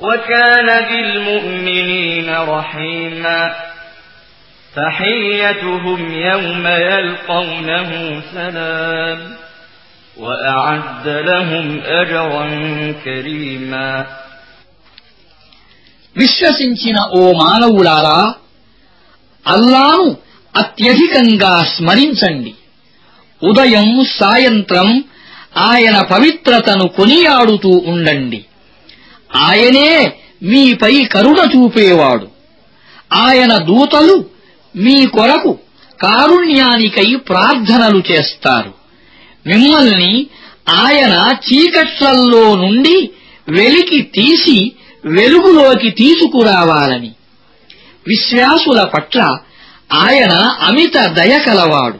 [0.00, 3.40] وكان بالمؤمنين رحيما
[4.74, 7.90] تحيتهم يوم يلقونه
[8.34, 9.20] سلام
[10.16, 11.66] وأعد لهم
[12.00, 12.46] أجرا
[13.04, 13.90] كريما
[16.16, 18.20] విశ్వసించిన ఓ మానవులారా
[19.46, 20.06] అల్లాను
[20.54, 22.52] అత్యధికంగా స్మరించండి
[23.42, 23.88] ఉదయం
[24.20, 24.88] సాయంత్రం
[25.68, 28.40] ఆయన పవిత్రతను కొనియాడుతూ ఉండండి
[29.35, 30.13] ఆయనే
[30.43, 32.27] మీపై కరుణ చూపేవాడు.
[33.13, 34.25] ఆయన దూతలు
[34.75, 35.59] మీ కొరకు
[36.01, 38.73] కారుణ్యానికై ప్రార్థనలు చేస్తారు.
[39.47, 40.27] మిమ్మల్ని
[40.69, 43.09] ఆయన చీకట్లల్లో నుండి
[43.49, 44.71] వెలికి తీసి
[45.05, 47.11] వెలుగులోకి తీసుకురావాలని.
[48.07, 49.37] విశ్వాసుల పట్ల
[49.93, 51.99] ఆయన అమిత దయ కలవాడు.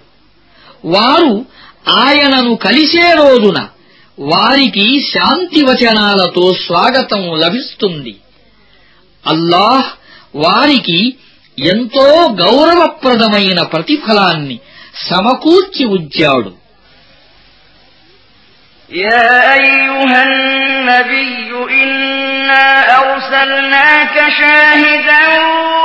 [0.86, 1.46] వారు
[1.90, 3.68] ఆయనను కలిసే రోజున
[4.21, 8.15] వారికి శాంతి వచనాలతో స్వాగతం లభిస్తుంది
[9.25, 9.89] అల్లాహ్
[10.35, 11.01] వారికి
[11.59, 12.07] ఎంతో
[12.43, 14.57] గౌరవప్రదమైన ప్రతిఫలాన్ని
[15.09, 16.53] సమకూర్చి ఉంచాడు
[18.91, 19.29] يا
[19.59, 21.51] أيها النبي
[21.83, 22.67] إنا
[23.03, 25.23] أرسلناك شاهدا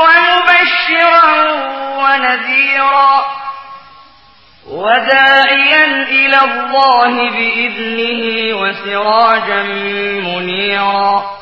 [0.04, 1.32] ومبشرا
[2.02, 3.12] ونذيرا
[4.71, 9.63] وداعيا إلى الله بإذنه وسراجا
[10.23, 11.37] منيرا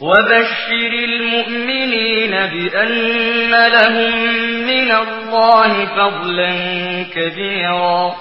[0.00, 4.16] وبشر المؤمنين بأن لهم
[4.66, 6.50] من الله فضلا
[7.14, 8.14] كبيرا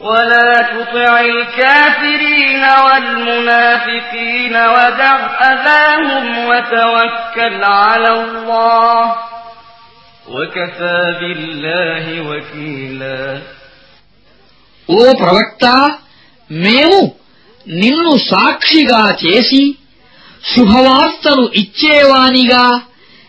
[0.00, 9.33] ولا تطع الكافرين والمنافقين ودع أذاهم وتوكل على الله
[10.27, 13.21] وكفى بالله وكيلا
[14.89, 15.65] ఓ ప్రవక్త
[16.49, 16.99] మేము
[17.65, 19.63] నిన్ను సాక్షిగా చేసి
[20.43, 22.65] శుభవార్తను ఇచ్చేవానిగా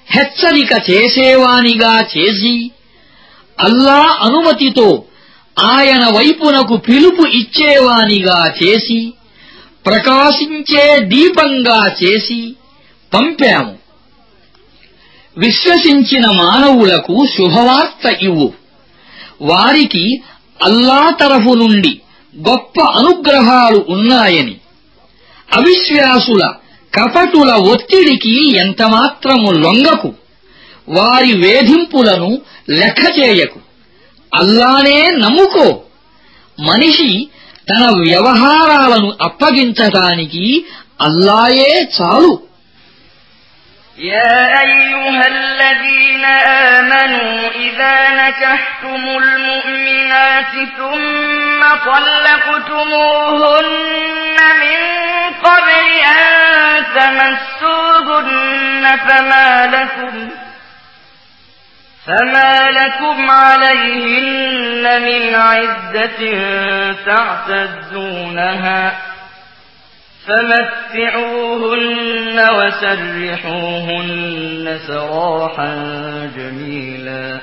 [0.09, 2.55] హెచ్చరిక చేసేవానిగా చేసి
[3.59, 4.89] అల్లా అనుమతితో
[5.57, 9.01] ఆయన వైపునకు పిలుపు ఇచ్చేవానిగా చేసి
[9.87, 12.41] ప్రకాశించే దీపంగా చేసి
[13.13, 13.75] పంపాము
[15.38, 18.54] విశ్వసించిన మానవులకు శుభవార్త ఇవ్వు.
[19.42, 20.22] వారికి
[20.64, 22.02] అల్లా తరఫు నుండి
[22.50, 24.56] గొప్ప అనుగ్రహాలు ఉన్నాయని.
[25.54, 26.54] అవిశ్వాసుల
[26.94, 30.14] కపటుల ఒత్తిడికి ఎంతమాత్రము లొంగకు.
[30.90, 33.60] వారి వేధింపులను లెక్క చేయకు.
[34.36, 35.82] అల్లానే నమ్ముకో.
[36.60, 37.28] మనిషి
[37.70, 40.66] తన వ్యవహారాలను అప్పగించటానికి
[41.02, 42.40] అల్లాయే చాలు.
[43.98, 53.16] يا أيها الذين آمنوا إذا نكحتم المؤمنات ثم طلقتموهن
[54.62, 54.80] من
[55.44, 60.30] قبل أن تمسوهن فما لكم
[62.08, 66.20] فما لكم عليهن من عدة
[67.06, 68.82] تعتدونها
[70.27, 74.11] فمتعوهن وسرحوهن
[74.89, 75.73] سراحا
[76.37, 77.41] جميلا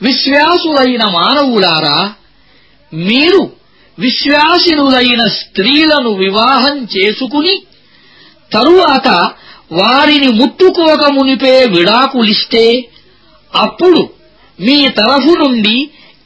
[0.00, 1.98] విశ్వాసులైన మానవులారా
[2.92, 3.42] మీరు
[3.98, 7.54] విశ్వాసినులైన స్త్రీలను వివాహం చేసుకుని
[8.52, 9.08] తరువాత
[9.72, 12.64] వారిని ముట్టుకోకమునిపే విడాకులిస్తే
[13.52, 14.02] అప్పుడు
[14.58, 15.76] మీ తరఫు నుండి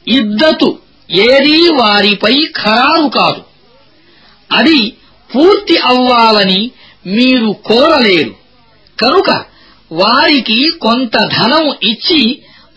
[0.07, 0.69] ఇద్దతు
[1.09, 3.41] ఏదీ వారిపై ఖరారు కాదు
[4.49, 4.79] అది
[5.29, 6.61] పూర్తి అవ్వాలని
[7.07, 8.33] మీరు కోరలేరు
[8.97, 9.29] కనుక
[9.91, 12.21] వారికి కొంత ధనం ఇచ్చి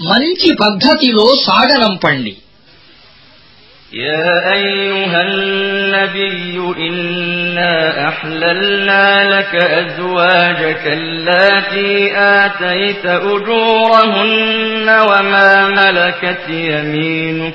[0.00, 2.34] మంచి పద్ధతిలో సాగనంపండి
[3.92, 6.56] يا أيها النبي
[6.88, 7.74] إنا
[8.08, 9.04] أحللنا
[9.34, 11.92] لك أزواجك اللاتي
[12.38, 17.54] آتيت أجورهن وما ملكت يمينك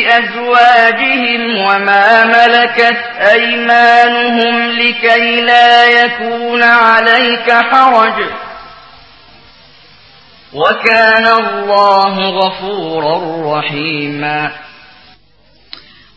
[0.00, 3.00] في أزواجهم وما ملكت
[3.32, 8.18] أيمانهم لكي لا يكون عليك حرج
[10.54, 13.16] وكان الله غفورا
[13.58, 14.38] رحيما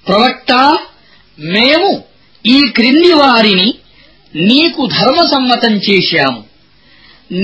[0.08, 0.52] ప్రవక్త
[1.38, 1.90] మేము
[2.46, 3.70] ఈ క్రింది వారిని
[4.34, 6.42] నీకు ధర్మసమ్మతం చేశాము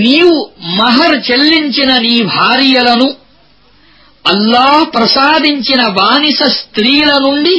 [0.03, 0.37] నీవు
[0.79, 3.07] మహర్ చెల్లించిన నీ భార్యలను
[4.24, 7.54] అల్లా ప్రసాదించిన బానిస స్త్రీల నుండి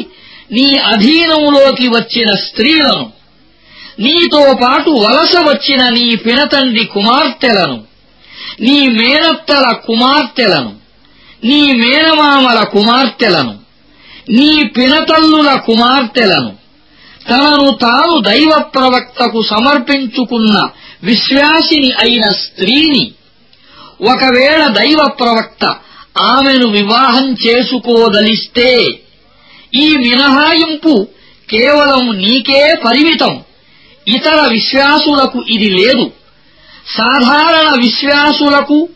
[0.51, 3.05] నీ అధీనంలోకి వచ్చిన స్త్రీలను
[3.99, 7.78] నీతో పాటు వలస వచ్చిన నీ పినతండ్రి కుమార్తెలను
[8.59, 10.72] నీ మేనత్తల కుమార్తెలను
[11.43, 13.53] నీ మేనమామల కుమార్తెలను
[14.30, 16.51] నీ పినతల్లుల కుమార్తెలను
[17.28, 20.57] తనను తాను దైవ ప్రవక్తకు సమర్పించుకున్న
[21.03, 23.03] విశ్వాసిని అయిన స్త్రీని
[24.12, 25.64] ఒకవేళ దైవ ప్రవక్త
[26.20, 28.88] ఆమెను వివాహం చేసుకోదలిస్తే
[29.76, 31.07] ఈ మినహాయింపు
[31.49, 33.43] కేవలం నీకే పరిమితం.
[34.07, 36.12] ఇతర విశ్వాసులకు ఇది లేదు.
[36.97, 38.89] సాధారణ విశ్వాసులకు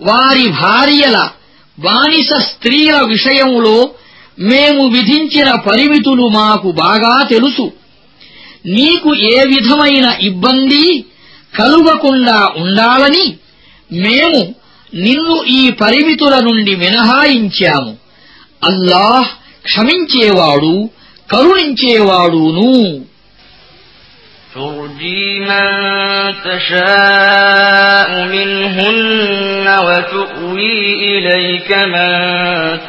[0.00, 1.30] వారి భార్యల
[1.80, 3.90] బానిస స్త్రీల విషయంలో
[4.38, 7.72] మేము విధించిన పరిమితులు మాకు బాగా తెలుసు.
[8.66, 11.04] నీకు ఏ విధమైన ఇబ్బంది
[11.58, 13.36] కలుగకుండా ఉండాలని
[13.92, 14.54] మేము
[14.93, 17.93] నిన్ను ఈ పరిమితుల నుండి మినహాయించాము
[18.61, 19.29] అల్లాహ్
[19.65, 20.73] క్షమించేవాడు
[21.29, 22.71] కరుణించేవాడును
[24.53, 25.65] ترجي من
[26.43, 30.77] تشاء منهن وتؤوي
[31.07, 32.09] إليك من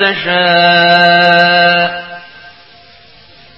[0.01, 1.85] تشاء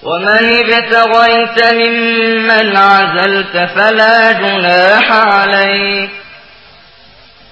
[0.02, 6.10] ومن ابتغيت ممن عزلت فلا جناح عليك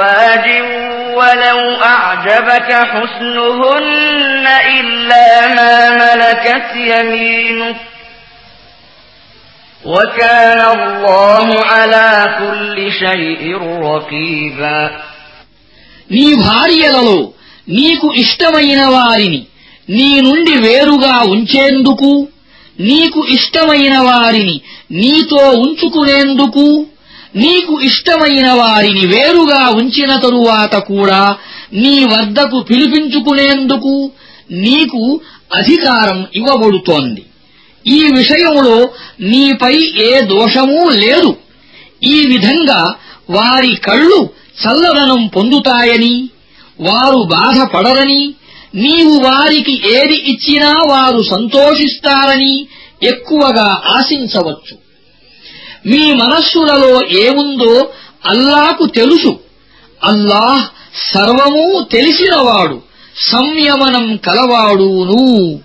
[0.00, 0.46] أزواج
[1.14, 7.76] ولو أعجبك حسنهن إلا ما ملكت يمينك
[9.84, 12.08] وكان الله على
[12.40, 13.42] كل شيء
[13.82, 14.80] رقيبا
[16.10, 17.18] నీ భార్యలలో
[17.68, 19.40] నీకు ఇష్టమైన వారిని
[19.88, 22.10] నీ నుండి వేరుగా ఉంచేందుకు
[22.80, 24.56] నీకు ఇష్టమైన వారిని
[25.00, 26.66] నీతో ఉంచుకునేందుకు
[27.35, 31.35] నీకు ఇష్టమైన వారిని వేరుగా ఉంచిన తరువాత కూడా
[31.73, 34.11] నీ వద్దకు పిలిపించుకునేందుకు
[34.51, 35.21] నీకు
[35.55, 37.23] అధికారం ఇవ్వబడుతోంది.
[37.87, 38.89] ఈ విషయంలో
[39.21, 41.35] నీపై ఏ దోషమూ లేదు.
[42.03, 42.93] ఈ విధంగా
[43.29, 44.29] వారి కళ్ళు
[44.63, 46.29] చల్లదనం పొందుతాయని
[46.79, 48.33] వారు బాధపడరని
[48.75, 52.65] నీవు వారికి ఏది ఇచ్చినా వారు సంతోషిస్తారని
[53.03, 54.90] ఎక్కువగా ఆశించవచ్చు.
[55.85, 57.89] మీ మనస్సులలో ఏముందో
[58.25, 59.39] అల్లాకు తెలుసు.
[60.03, 60.65] అల్లాహ్
[61.13, 62.81] సర్వమూ తెలిసినవాడు
[63.17, 65.59] సంయమనం కలవాడును.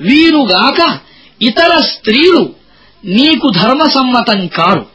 [0.00, 0.98] వీరుగాక
[1.42, 2.50] ఇతర స్త్రీలు
[3.04, 4.86] నీకు ధర్మసమ్మతం కారు.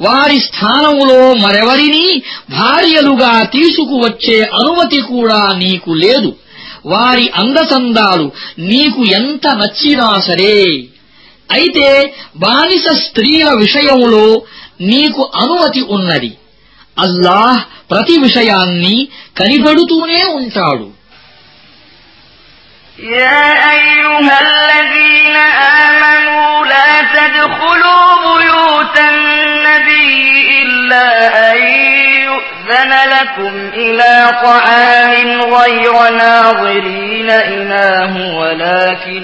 [0.00, 6.34] వారి స్థానములో మరెవరినీ భార్యలుగా తీసుకువచ్చే అనుమతి కూడా నీకు లేదు.
[6.86, 10.84] వారి అందచందాలు నీకు ఎంత నచ్చినా సరే.
[11.49, 11.87] అయితే
[12.35, 14.25] బానిస స్త్రీల విషయంలో
[14.89, 16.31] నీకు అనుమతి ఉన్నది
[16.97, 17.59] అల్లాహ్
[17.91, 18.95] ప్రతి విషయాన్ని
[19.39, 20.87] కనిపెడుతూనే ఉంటాడు
[23.17, 25.35] يا أيها الذين
[25.85, 30.15] آمنوا لا تدخلوا بيوت النبي
[30.61, 31.07] إلا
[31.49, 31.57] أن
[32.23, 34.13] يؤذن لكم إلى
[34.43, 35.15] طعام
[35.53, 39.23] غير ناظرين إناه ولكن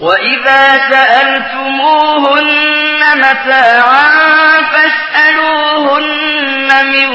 [0.00, 2.52] وإذا سألتموهن
[3.16, 4.08] متاعا
[4.72, 6.22] فاسألوهن
[6.86, 7.08] من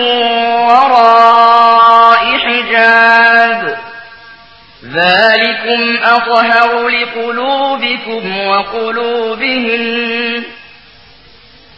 [0.69, 3.77] وراء حجاب
[4.93, 10.43] ذلكم أطهر لقلوبكم وقلوبهن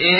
[0.00, 0.18] إن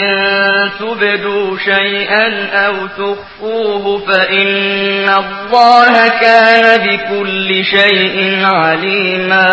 [0.79, 2.25] تبدوا شيئا
[2.65, 8.15] أو تخفوه فإن الله كان بكل شيء
[8.55, 9.49] عليما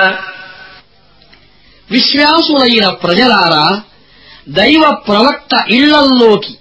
[1.90, 3.66] విశ్వాసులైన ప్రజలారా
[4.58, 6.52] దైవ ప్రవక్త ఇళ్లల్లోకి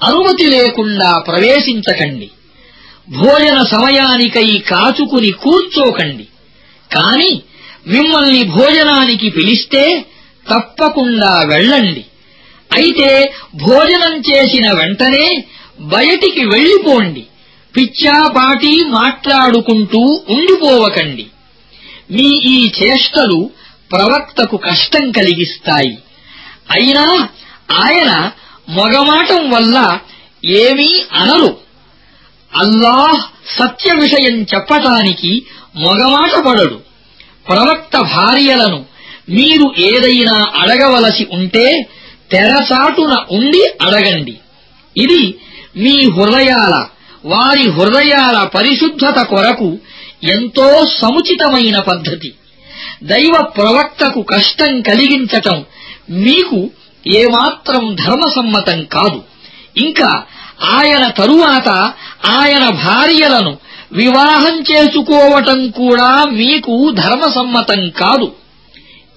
[0.00, 2.28] అనుమతి లేకుండా ప్రవేశించకండి
[3.20, 6.26] భోజన సమయానికై కాచుకుని కూర్చోకండి
[6.90, 7.32] కాని
[7.86, 9.84] మిమ్మల్ని భోజనానికి పిలిస్తే
[10.46, 12.02] తప్పకుండా వెళ్ళండి
[12.75, 15.43] అయితే భోజనం చేసిన వెంటనే
[15.79, 17.23] బయటికి వెళ్ళిపోండి.
[17.77, 21.25] పిచ్చాపాటి మాట్లాడుకుంటూ ఉండిపోవకండి.
[22.11, 23.49] మీ ఈ చేష్టలు
[23.91, 25.97] ప్రవక్తకు కష్టం కలిగిస్తాయి.
[26.71, 27.29] అయినా
[27.71, 28.31] ఆయన
[28.69, 29.99] మొగమాటం వల్ల
[30.45, 31.57] ఏమీ అనరు.
[32.55, 33.21] అల్లాహ్
[33.59, 35.45] సత్య విషయం చెప్పటానికి
[35.75, 36.79] మొగమాట పడడు.
[37.47, 38.85] ప్రవక్త భార్యలను
[39.29, 41.87] మీరు ఏదైనా అడగవలసి ఉంటే
[42.35, 44.37] తెరచాటున ఉండి అడగండి.
[44.97, 45.35] ఇది
[45.77, 46.85] మీ హృదయాల
[47.25, 49.77] వారి హృదయాల పరిశుద్ధత కొరకు
[50.23, 52.33] ఎంతో సముచితమైన పద్ధతి.
[53.03, 55.65] దైవ ప్రవక్తకు కష్టం కలిగించటం
[56.09, 56.69] మీకు
[57.07, 59.23] ఏమాత్రం ధర్మసమ్మతం కాదు.
[59.77, 60.23] ఇంకా
[60.63, 61.69] ఆయన తరువాత
[62.25, 63.57] ఆయన భార్యలను
[63.93, 68.31] వివాహం చేసుకోవటం కూడా మీకు ధర్మసమ్మతం కాదు.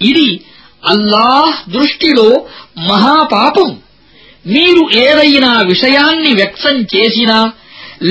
[0.03, 0.41] ఇది
[0.84, 2.28] అల్లాహ్ దృష్టిలో
[2.90, 3.70] మహాపాపం
[4.46, 7.38] మీరు ఏదైనా విషయాన్ని వ్యక్తం చేసినా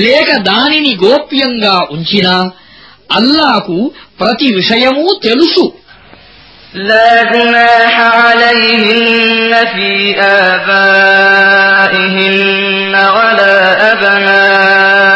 [0.03, 2.35] లేక దానిని గోప్యంగా ఉంచినా
[3.19, 3.77] అల్లాకు
[4.21, 5.65] ప్రతి విషయమూ తెలుసు
[6.83, 9.89] لا جناح عليهن في
[11.73, 12.25] آبائهن
[13.17, 13.59] ولا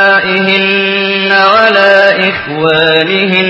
[0.07, 1.95] أبنائهن ولا
[2.29, 3.49] إخوانهن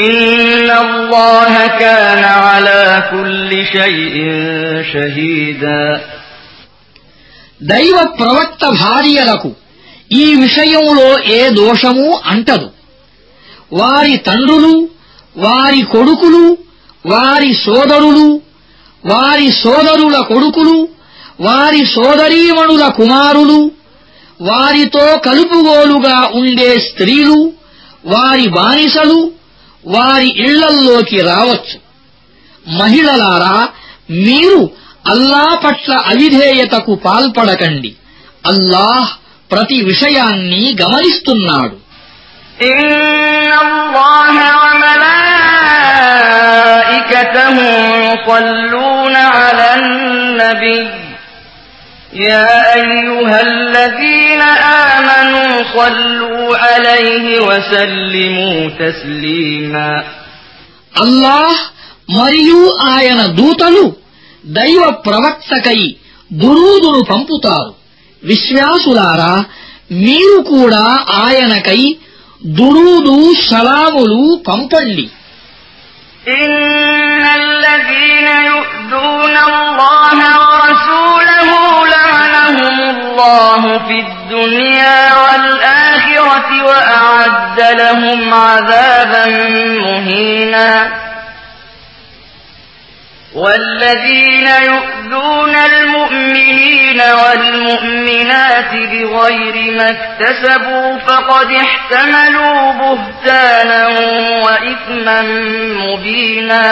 [0.00, 4.14] إن الله كان على كل شيء
[4.92, 5.84] شهيدا
[7.70, 9.50] దైవ ప్రవక్త భార్యలకు
[10.14, 11.06] ఈ విషయంలో
[11.36, 12.68] ఏ దోషమూ అంటదు
[13.72, 14.74] వారి తండ్రులు
[15.36, 16.44] వారి కొడుకులు
[17.04, 18.28] వారి సోదరులు
[19.04, 20.76] వారి సోదరుల కొడుకులు
[21.40, 23.60] వారి సోదరీమణుల కుమారులు
[24.40, 27.40] వారితో కలుపుగోలుగా ఉండే స్త్రీలు
[28.04, 29.18] వారి బానిసలు
[29.84, 31.76] వారి ఇళ్లల్లోకి రావచ్చు
[32.78, 33.56] మహిళలారా
[34.26, 34.60] మీరు
[35.12, 37.90] అల్లా పట్ల అవిధేయతకు పాల్పడకండి
[38.44, 39.10] అల్లాహ్
[39.50, 41.76] ప్రతి విషయాన్ని గమనిస్తున్నాడు
[42.70, 42.82] إن
[43.66, 44.34] الله
[46.16, 47.56] وملائكته
[48.06, 50.80] يصلون على النبي
[52.22, 54.89] يا أيها الذين آمنوا
[55.76, 59.90] صلوا عليه وسلموا تسليما
[60.94, 61.60] అల్లాహ్
[62.18, 62.60] మరియు
[62.92, 63.84] ఆయన దూతలు
[64.58, 65.80] దైవ ప్రవక్తకై
[66.30, 67.72] దురూదును పంపుతారు
[68.22, 69.34] విశ్వాసులారా
[70.04, 70.84] మీరు కూడా
[71.24, 71.80] ఆయనకై
[72.58, 73.16] దురూదు
[73.48, 75.06] సలాములు పంపండి
[76.36, 81.79] إن الذين يؤذون الله ورسوله لعنهم
[83.20, 89.24] الله في الدنيا والآخرة وأعد لهم عذابا
[89.86, 90.92] مهينا
[93.34, 103.82] والذين يؤذون المؤمنين والمؤمنات بغير ما اكتسبوا فقد احتملوا بهتانا
[104.44, 105.18] وإثما
[105.82, 106.66] مبينا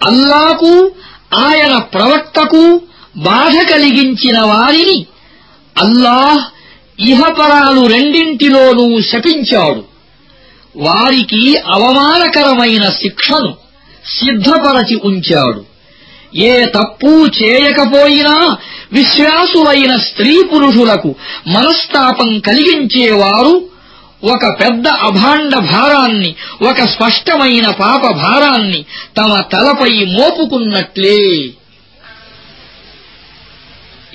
[0.00, 0.72] అల్లాకు
[1.46, 2.62] ఆయన ప్రవక్తకు
[3.17, 5.05] బాధ కలిగించిన వారిని
[5.77, 6.43] అల్లాహ్
[7.01, 9.83] ఇహపరాలు రెండింటిలోనూ శపించాడు.
[10.75, 13.53] వారికి అవమానకరమైన శిక్షను
[14.05, 15.65] సిద్ధపరచి ఉంచాడు.
[16.35, 18.57] ఏ తప్పు చేయకపోయినా
[18.91, 21.15] విశ్వాసులైన స్త్రీ పురుషులకు
[21.47, 23.65] మనస్తాపం కలిగించేవారు
[24.23, 26.35] ఒక పెద్ద అభాండ భారాన్ని
[26.69, 28.85] ఒక స్పష్టమైన పాప భారాన్ని
[29.17, 31.49] తమ తలపై మోపుకున్నట్లే.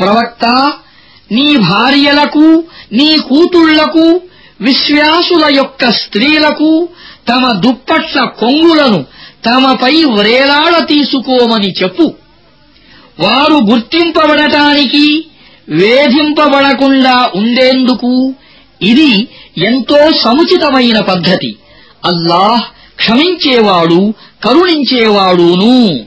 [0.00, 0.72] ప్రవక్త
[1.32, 4.20] నీ భార్యలకు నీ కూతుళ్ళకు
[4.60, 6.88] విశ్వాసుల యొక్క స్త్రీలకు
[7.28, 9.04] తమ దుప్పట్ల కొంగులను
[9.46, 12.14] తమపై వ్రేలాడ తీసుకోమని చెప్పు.
[13.20, 15.26] వారు గుర్తింపబడటానికి
[15.68, 18.34] వేధింపబడకుండా ఉండేందుకు
[18.82, 19.28] ఇది
[19.58, 21.56] ఎంతో సముచితమైన పద్ధతి.
[22.04, 22.62] అల్లాహ్
[22.96, 24.14] క్షమించేవాడు
[24.44, 26.06] కరుణించేవాడును.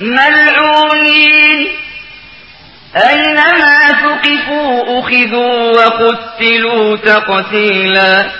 [0.00, 1.68] ملعونين
[3.10, 8.30] أينما ثقفوا أخذوا وقتلوا تقتيلا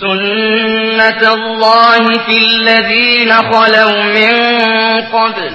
[0.00, 4.32] سنة الله في الذين خلوا من
[5.12, 5.52] قبل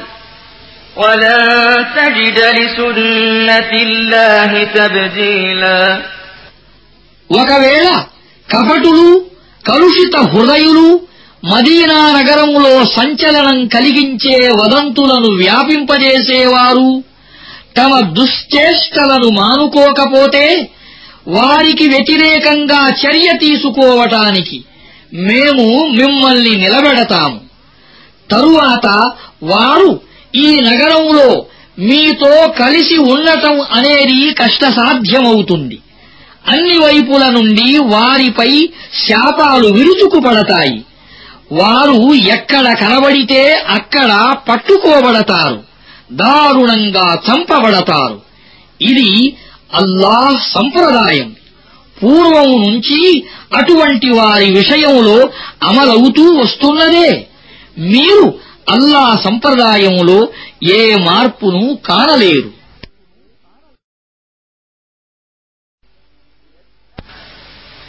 [0.96, 6.02] ولن تجد لسنة الله تبديلا
[7.40, 7.88] ఒకవేళ
[8.54, 9.08] కపటులు
[9.70, 10.88] కలుషిత హృదయులు
[11.45, 17.03] మదీనా నగరంలో సంచలనం కలిగించే వదంతులను వ్యాపింపజేసేవారు
[17.77, 20.71] తమ దుశ్చేష్టలను మానుకోకపోతే
[21.29, 24.65] వారికి వ్యతిరేకంగా చర్య తీసుకోవటానికి
[25.15, 27.41] మేము మిమ్మల్ని నిలబెడతాము.
[28.31, 28.87] తరువాత
[29.43, 30.01] వారు
[30.35, 31.47] ఈ నగరంలో
[31.79, 35.79] మీతో కలిసి ఉండటం అనేది కష్టసాధ్యమవుతుంది.
[36.49, 38.69] అన్ని వైపుల నుండి వారిపై
[39.09, 40.83] శాపాలు విరుచుకుపడతాయి.
[41.53, 45.63] వారు ఎక్కడ కనబడితే అక్కడ పట్టుకోబడతారు.
[46.13, 48.21] దారుణంగా చంపబడతారు.
[48.81, 49.37] ఇది
[49.75, 51.35] అల్లాహ్ సంప్రదాయం.
[52.03, 53.25] పూర్వం నుంచి
[53.57, 55.29] అటువంటి వారి విషయంలో
[55.63, 57.27] అమలవుతూ వస్తున్నదే.
[57.79, 58.35] మీరు
[58.71, 60.29] అల్లా సంప్రదాయంలో
[60.73, 62.62] ఏ మార్పును కానలేరు.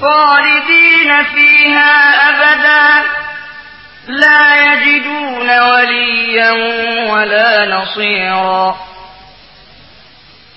[0.00, 1.92] خالدين فيها
[2.28, 3.06] أبدا.
[4.08, 6.50] لا يجدون وليا
[7.12, 8.76] ولا نصيرا.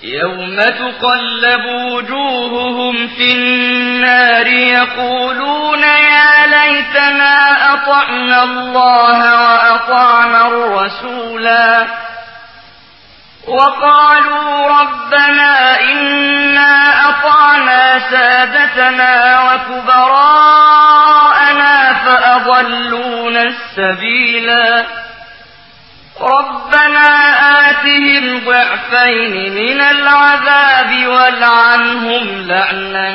[0.02, 11.86] يوم تقلب وجوههم في النار يقولون يا ليتنا أطعنا الله وأطعنا الرسولا.
[13.47, 15.53] وقالوا ربنا
[15.91, 16.73] إنا
[17.09, 17.81] أطعنا
[18.11, 19.13] سادتنا
[20.29, 21.73] وكبراءنا
[22.03, 24.85] فأضلونا السبيلا
[26.21, 27.07] ربنا
[27.69, 33.09] آتهم ضعفين من العذاب والعنهم لعنا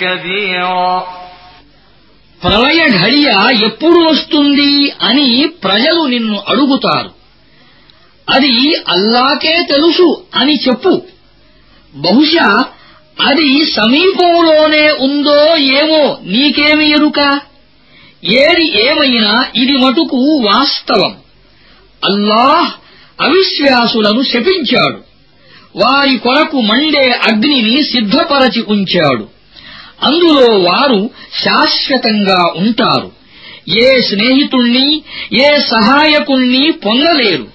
[0.00, 0.92] كبيرا
[2.44, 3.28] ప్రళయ ఘడియ
[3.68, 4.72] ఎప్పుడు వస్తుంది
[5.08, 5.28] అని
[5.64, 7.10] ప్రజలు నిన్ను అడుగుతారు
[8.29, 11.01] అది అల్లాకే తెలుసు అని చెప్పు.
[11.95, 12.65] బహుశా
[13.21, 17.39] అది సమీపంలోనే ఉందో ఏమో నీకేమి ఎరుక?
[18.23, 21.15] ఏది ఏమైనా ఇది మటుకు వాస్తవం.
[22.09, 22.71] అల్లాహ్
[23.21, 24.97] అవిశ్వాసులను శపించాడు.
[25.75, 29.29] వారి కొరకు మండే అగ్నిని సిద్ధపరచి ఉంచాడు.
[30.03, 31.09] అందులో వారు
[31.43, 33.11] శాశ్వతంగా ఉంటారు.
[33.69, 35.01] ఏ స్నేహితుణ్ణి
[35.33, 37.54] ఏ సహాయకుణ్ణి పొందలేరు.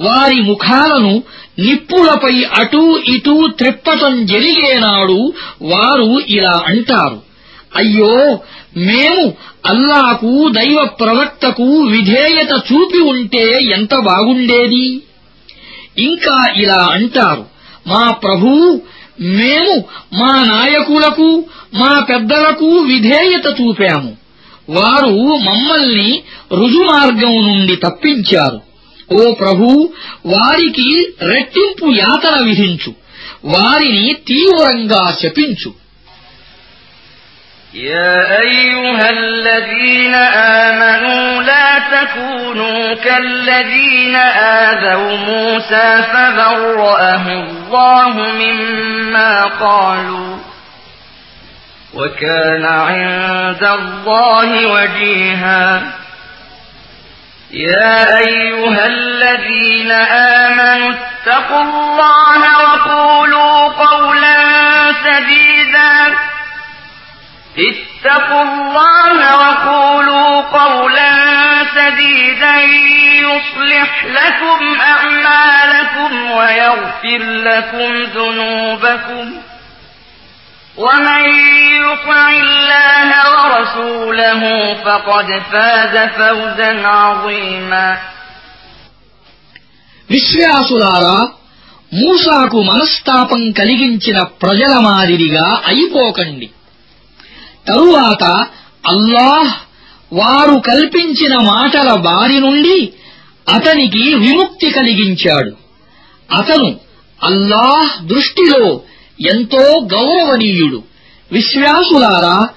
[0.00, 1.22] వారి ముఖాలను
[1.58, 5.32] నిప్పులపై అటూ ఇటూ త్రిప్పటం జరిగేనాడు
[5.62, 7.22] వారు ఇలా అంటారు.
[7.76, 8.38] అయ్యో
[8.76, 9.34] మేము
[9.66, 15.02] అల్లాకు దైవ ప్రవక్తకు విధేయత చూపి ఉంటే ఎంత బాగుండేది?
[15.98, 17.44] ఇంకా ఇలా అంటారు.
[17.86, 18.80] మా ప్రభూ
[19.20, 19.84] మేము
[20.14, 21.44] మా నాయకులకు
[21.74, 24.16] మా పెద్దలకు విధేయత చూపాము.
[24.68, 26.22] వారు మమ్మల్ని
[26.52, 28.69] రుజుమార్గం నుండి తప్పించారు.
[29.09, 29.67] ఓ ప్రభూ
[30.33, 30.89] వారికి
[31.31, 32.91] రెట్టింపు యాతన విధించు
[33.53, 35.71] వారిని తీవ్రంగా శపించు
[37.91, 40.15] يا أيها الذين
[40.63, 44.15] آمنوا لا تكونوا كالذين
[44.61, 50.31] آذوا موسى فبرأه الله مما قالوا
[51.93, 55.63] وكان عند الله وجيها
[57.52, 64.36] يا أيها الذين آمنوا اتقوا الله وقولوا قولا
[64.92, 66.18] سديدا.
[67.58, 71.10] اتقوا الله وقولوا قولا
[71.74, 72.56] سديدا.
[73.20, 79.42] يصلح لكم أعمالكم ويغفر لكم ذنوبكم.
[80.77, 81.23] ومن
[81.83, 84.41] يطع الله ورسوله
[84.75, 87.87] فقد فاز فوزا عظيما
[90.09, 91.17] విశ్వాసులారా
[91.91, 96.47] మూసాకు మనస్తాపం కలిగించిన ప్రజల మాదిరిగా అయిపోకండి
[97.67, 98.23] తరువాత
[98.85, 99.51] అల్లాహ్
[100.11, 102.77] వారు కల్పించిన మాటల బారి నుండి
[103.47, 105.53] అతనికి విముక్తి కలిగించాడు
[106.29, 106.69] అతను
[107.21, 108.63] అల్లాహ్ దృష్టిలో
[109.28, 110.82] ఎంతో గౌరవనీయుడు.
[111.32, 112.48] విశ్వాసులారా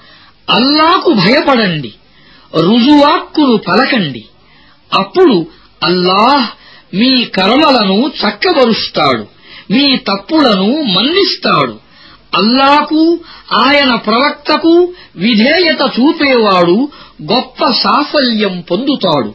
[0.50, 1.94] అల్లాకు భయపడండి.
[2.56, 4.24] రుజువాక్కును పలకండి.
[4.92, 5.46] అప్పుడు
[5.82, 6.46] అల్లాహ్
[6.96, 9.26] మీ కర్మలను చక్కబరుస్తాడు.
[9.72, 11.78] మీ తప్పులను మన్నిస్తాడు.
[12.34, 13.18] అల్లాకు
[13.52, 16.88] ఆయన ప్రవక్తకు విధేయత చూపేవాడు
[17.32, 19.34] గొప్ప సాఫల్యం పొందుతాడు.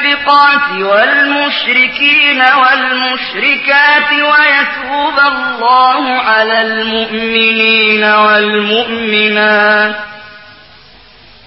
[0.00, 9.94] والمنافقات والمشركين والمشركات ويتوب الله على المؤمنين والمؤمنات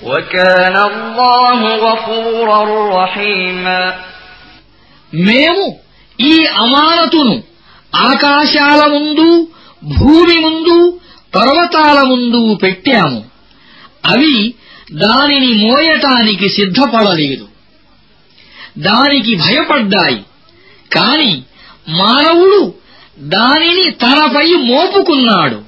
[0.03, 2.61] وكان الله غفورا
[2.97, 3.82] رحيما
[5.13, 5.63] మేము
[6.20, 7.36] ఈ అమానతును
[8.09, 9.28] ఆకాశాల ముందు
[9.97, 10.76] భూమి ముందు
[11.34, 13.20] పర్వతాల ముందు పెట్టాము
[14.03, 14.36] అవి
[15.03, 17.45] దానిని మోయటానికి సిద్ధపడలేదు
[18.79, 20.25] దానికి భయపడ్డాయి.
[20.93, 21.43] కాని
[21.89, 22.75] మానవుడు
[23.18, 25.62] దానిని తనపై మోపుకున్నాడు.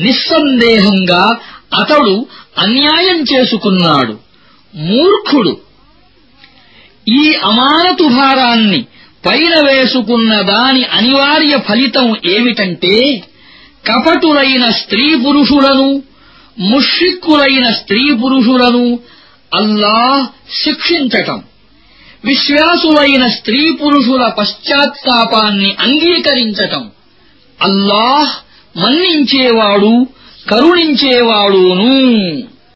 [0.00, 1.36] నిస్సందేహంగా
[1.80, 2.26] అతడు
[2.58, 4.18] అన్యాయం చేసుకున్నాడు.
[4.74, 5.60] మూర్ఖుడు.
[7.08, 8.84] ఈ అమానతు భారాన్ని
[9.26, 13.22] పైన వేసుకున్న దాని అనివార్య ఫలితం ఏమిటంటే
[13.86, 16.02] కపటులైన స్త్రీ పురుషులను
[16.58, 18.98] ముష్రిక్కులైన స్త్రీ పురుషులను
[19.54, 20.26] అల్లాహ్
[20.64, 21.42] శిక్షించటం.
[22.24, 26.90] విశ్వాసులైన స్త్రీ పురుషుల పశ్చాత్తాపాన్ని అంగీకరించటం.
[27.62, 28.30] అల్లాహ్
[28.78, 30.06] మన్నించేవాడు
[30.50, 32.42] కరుణించేవాడును.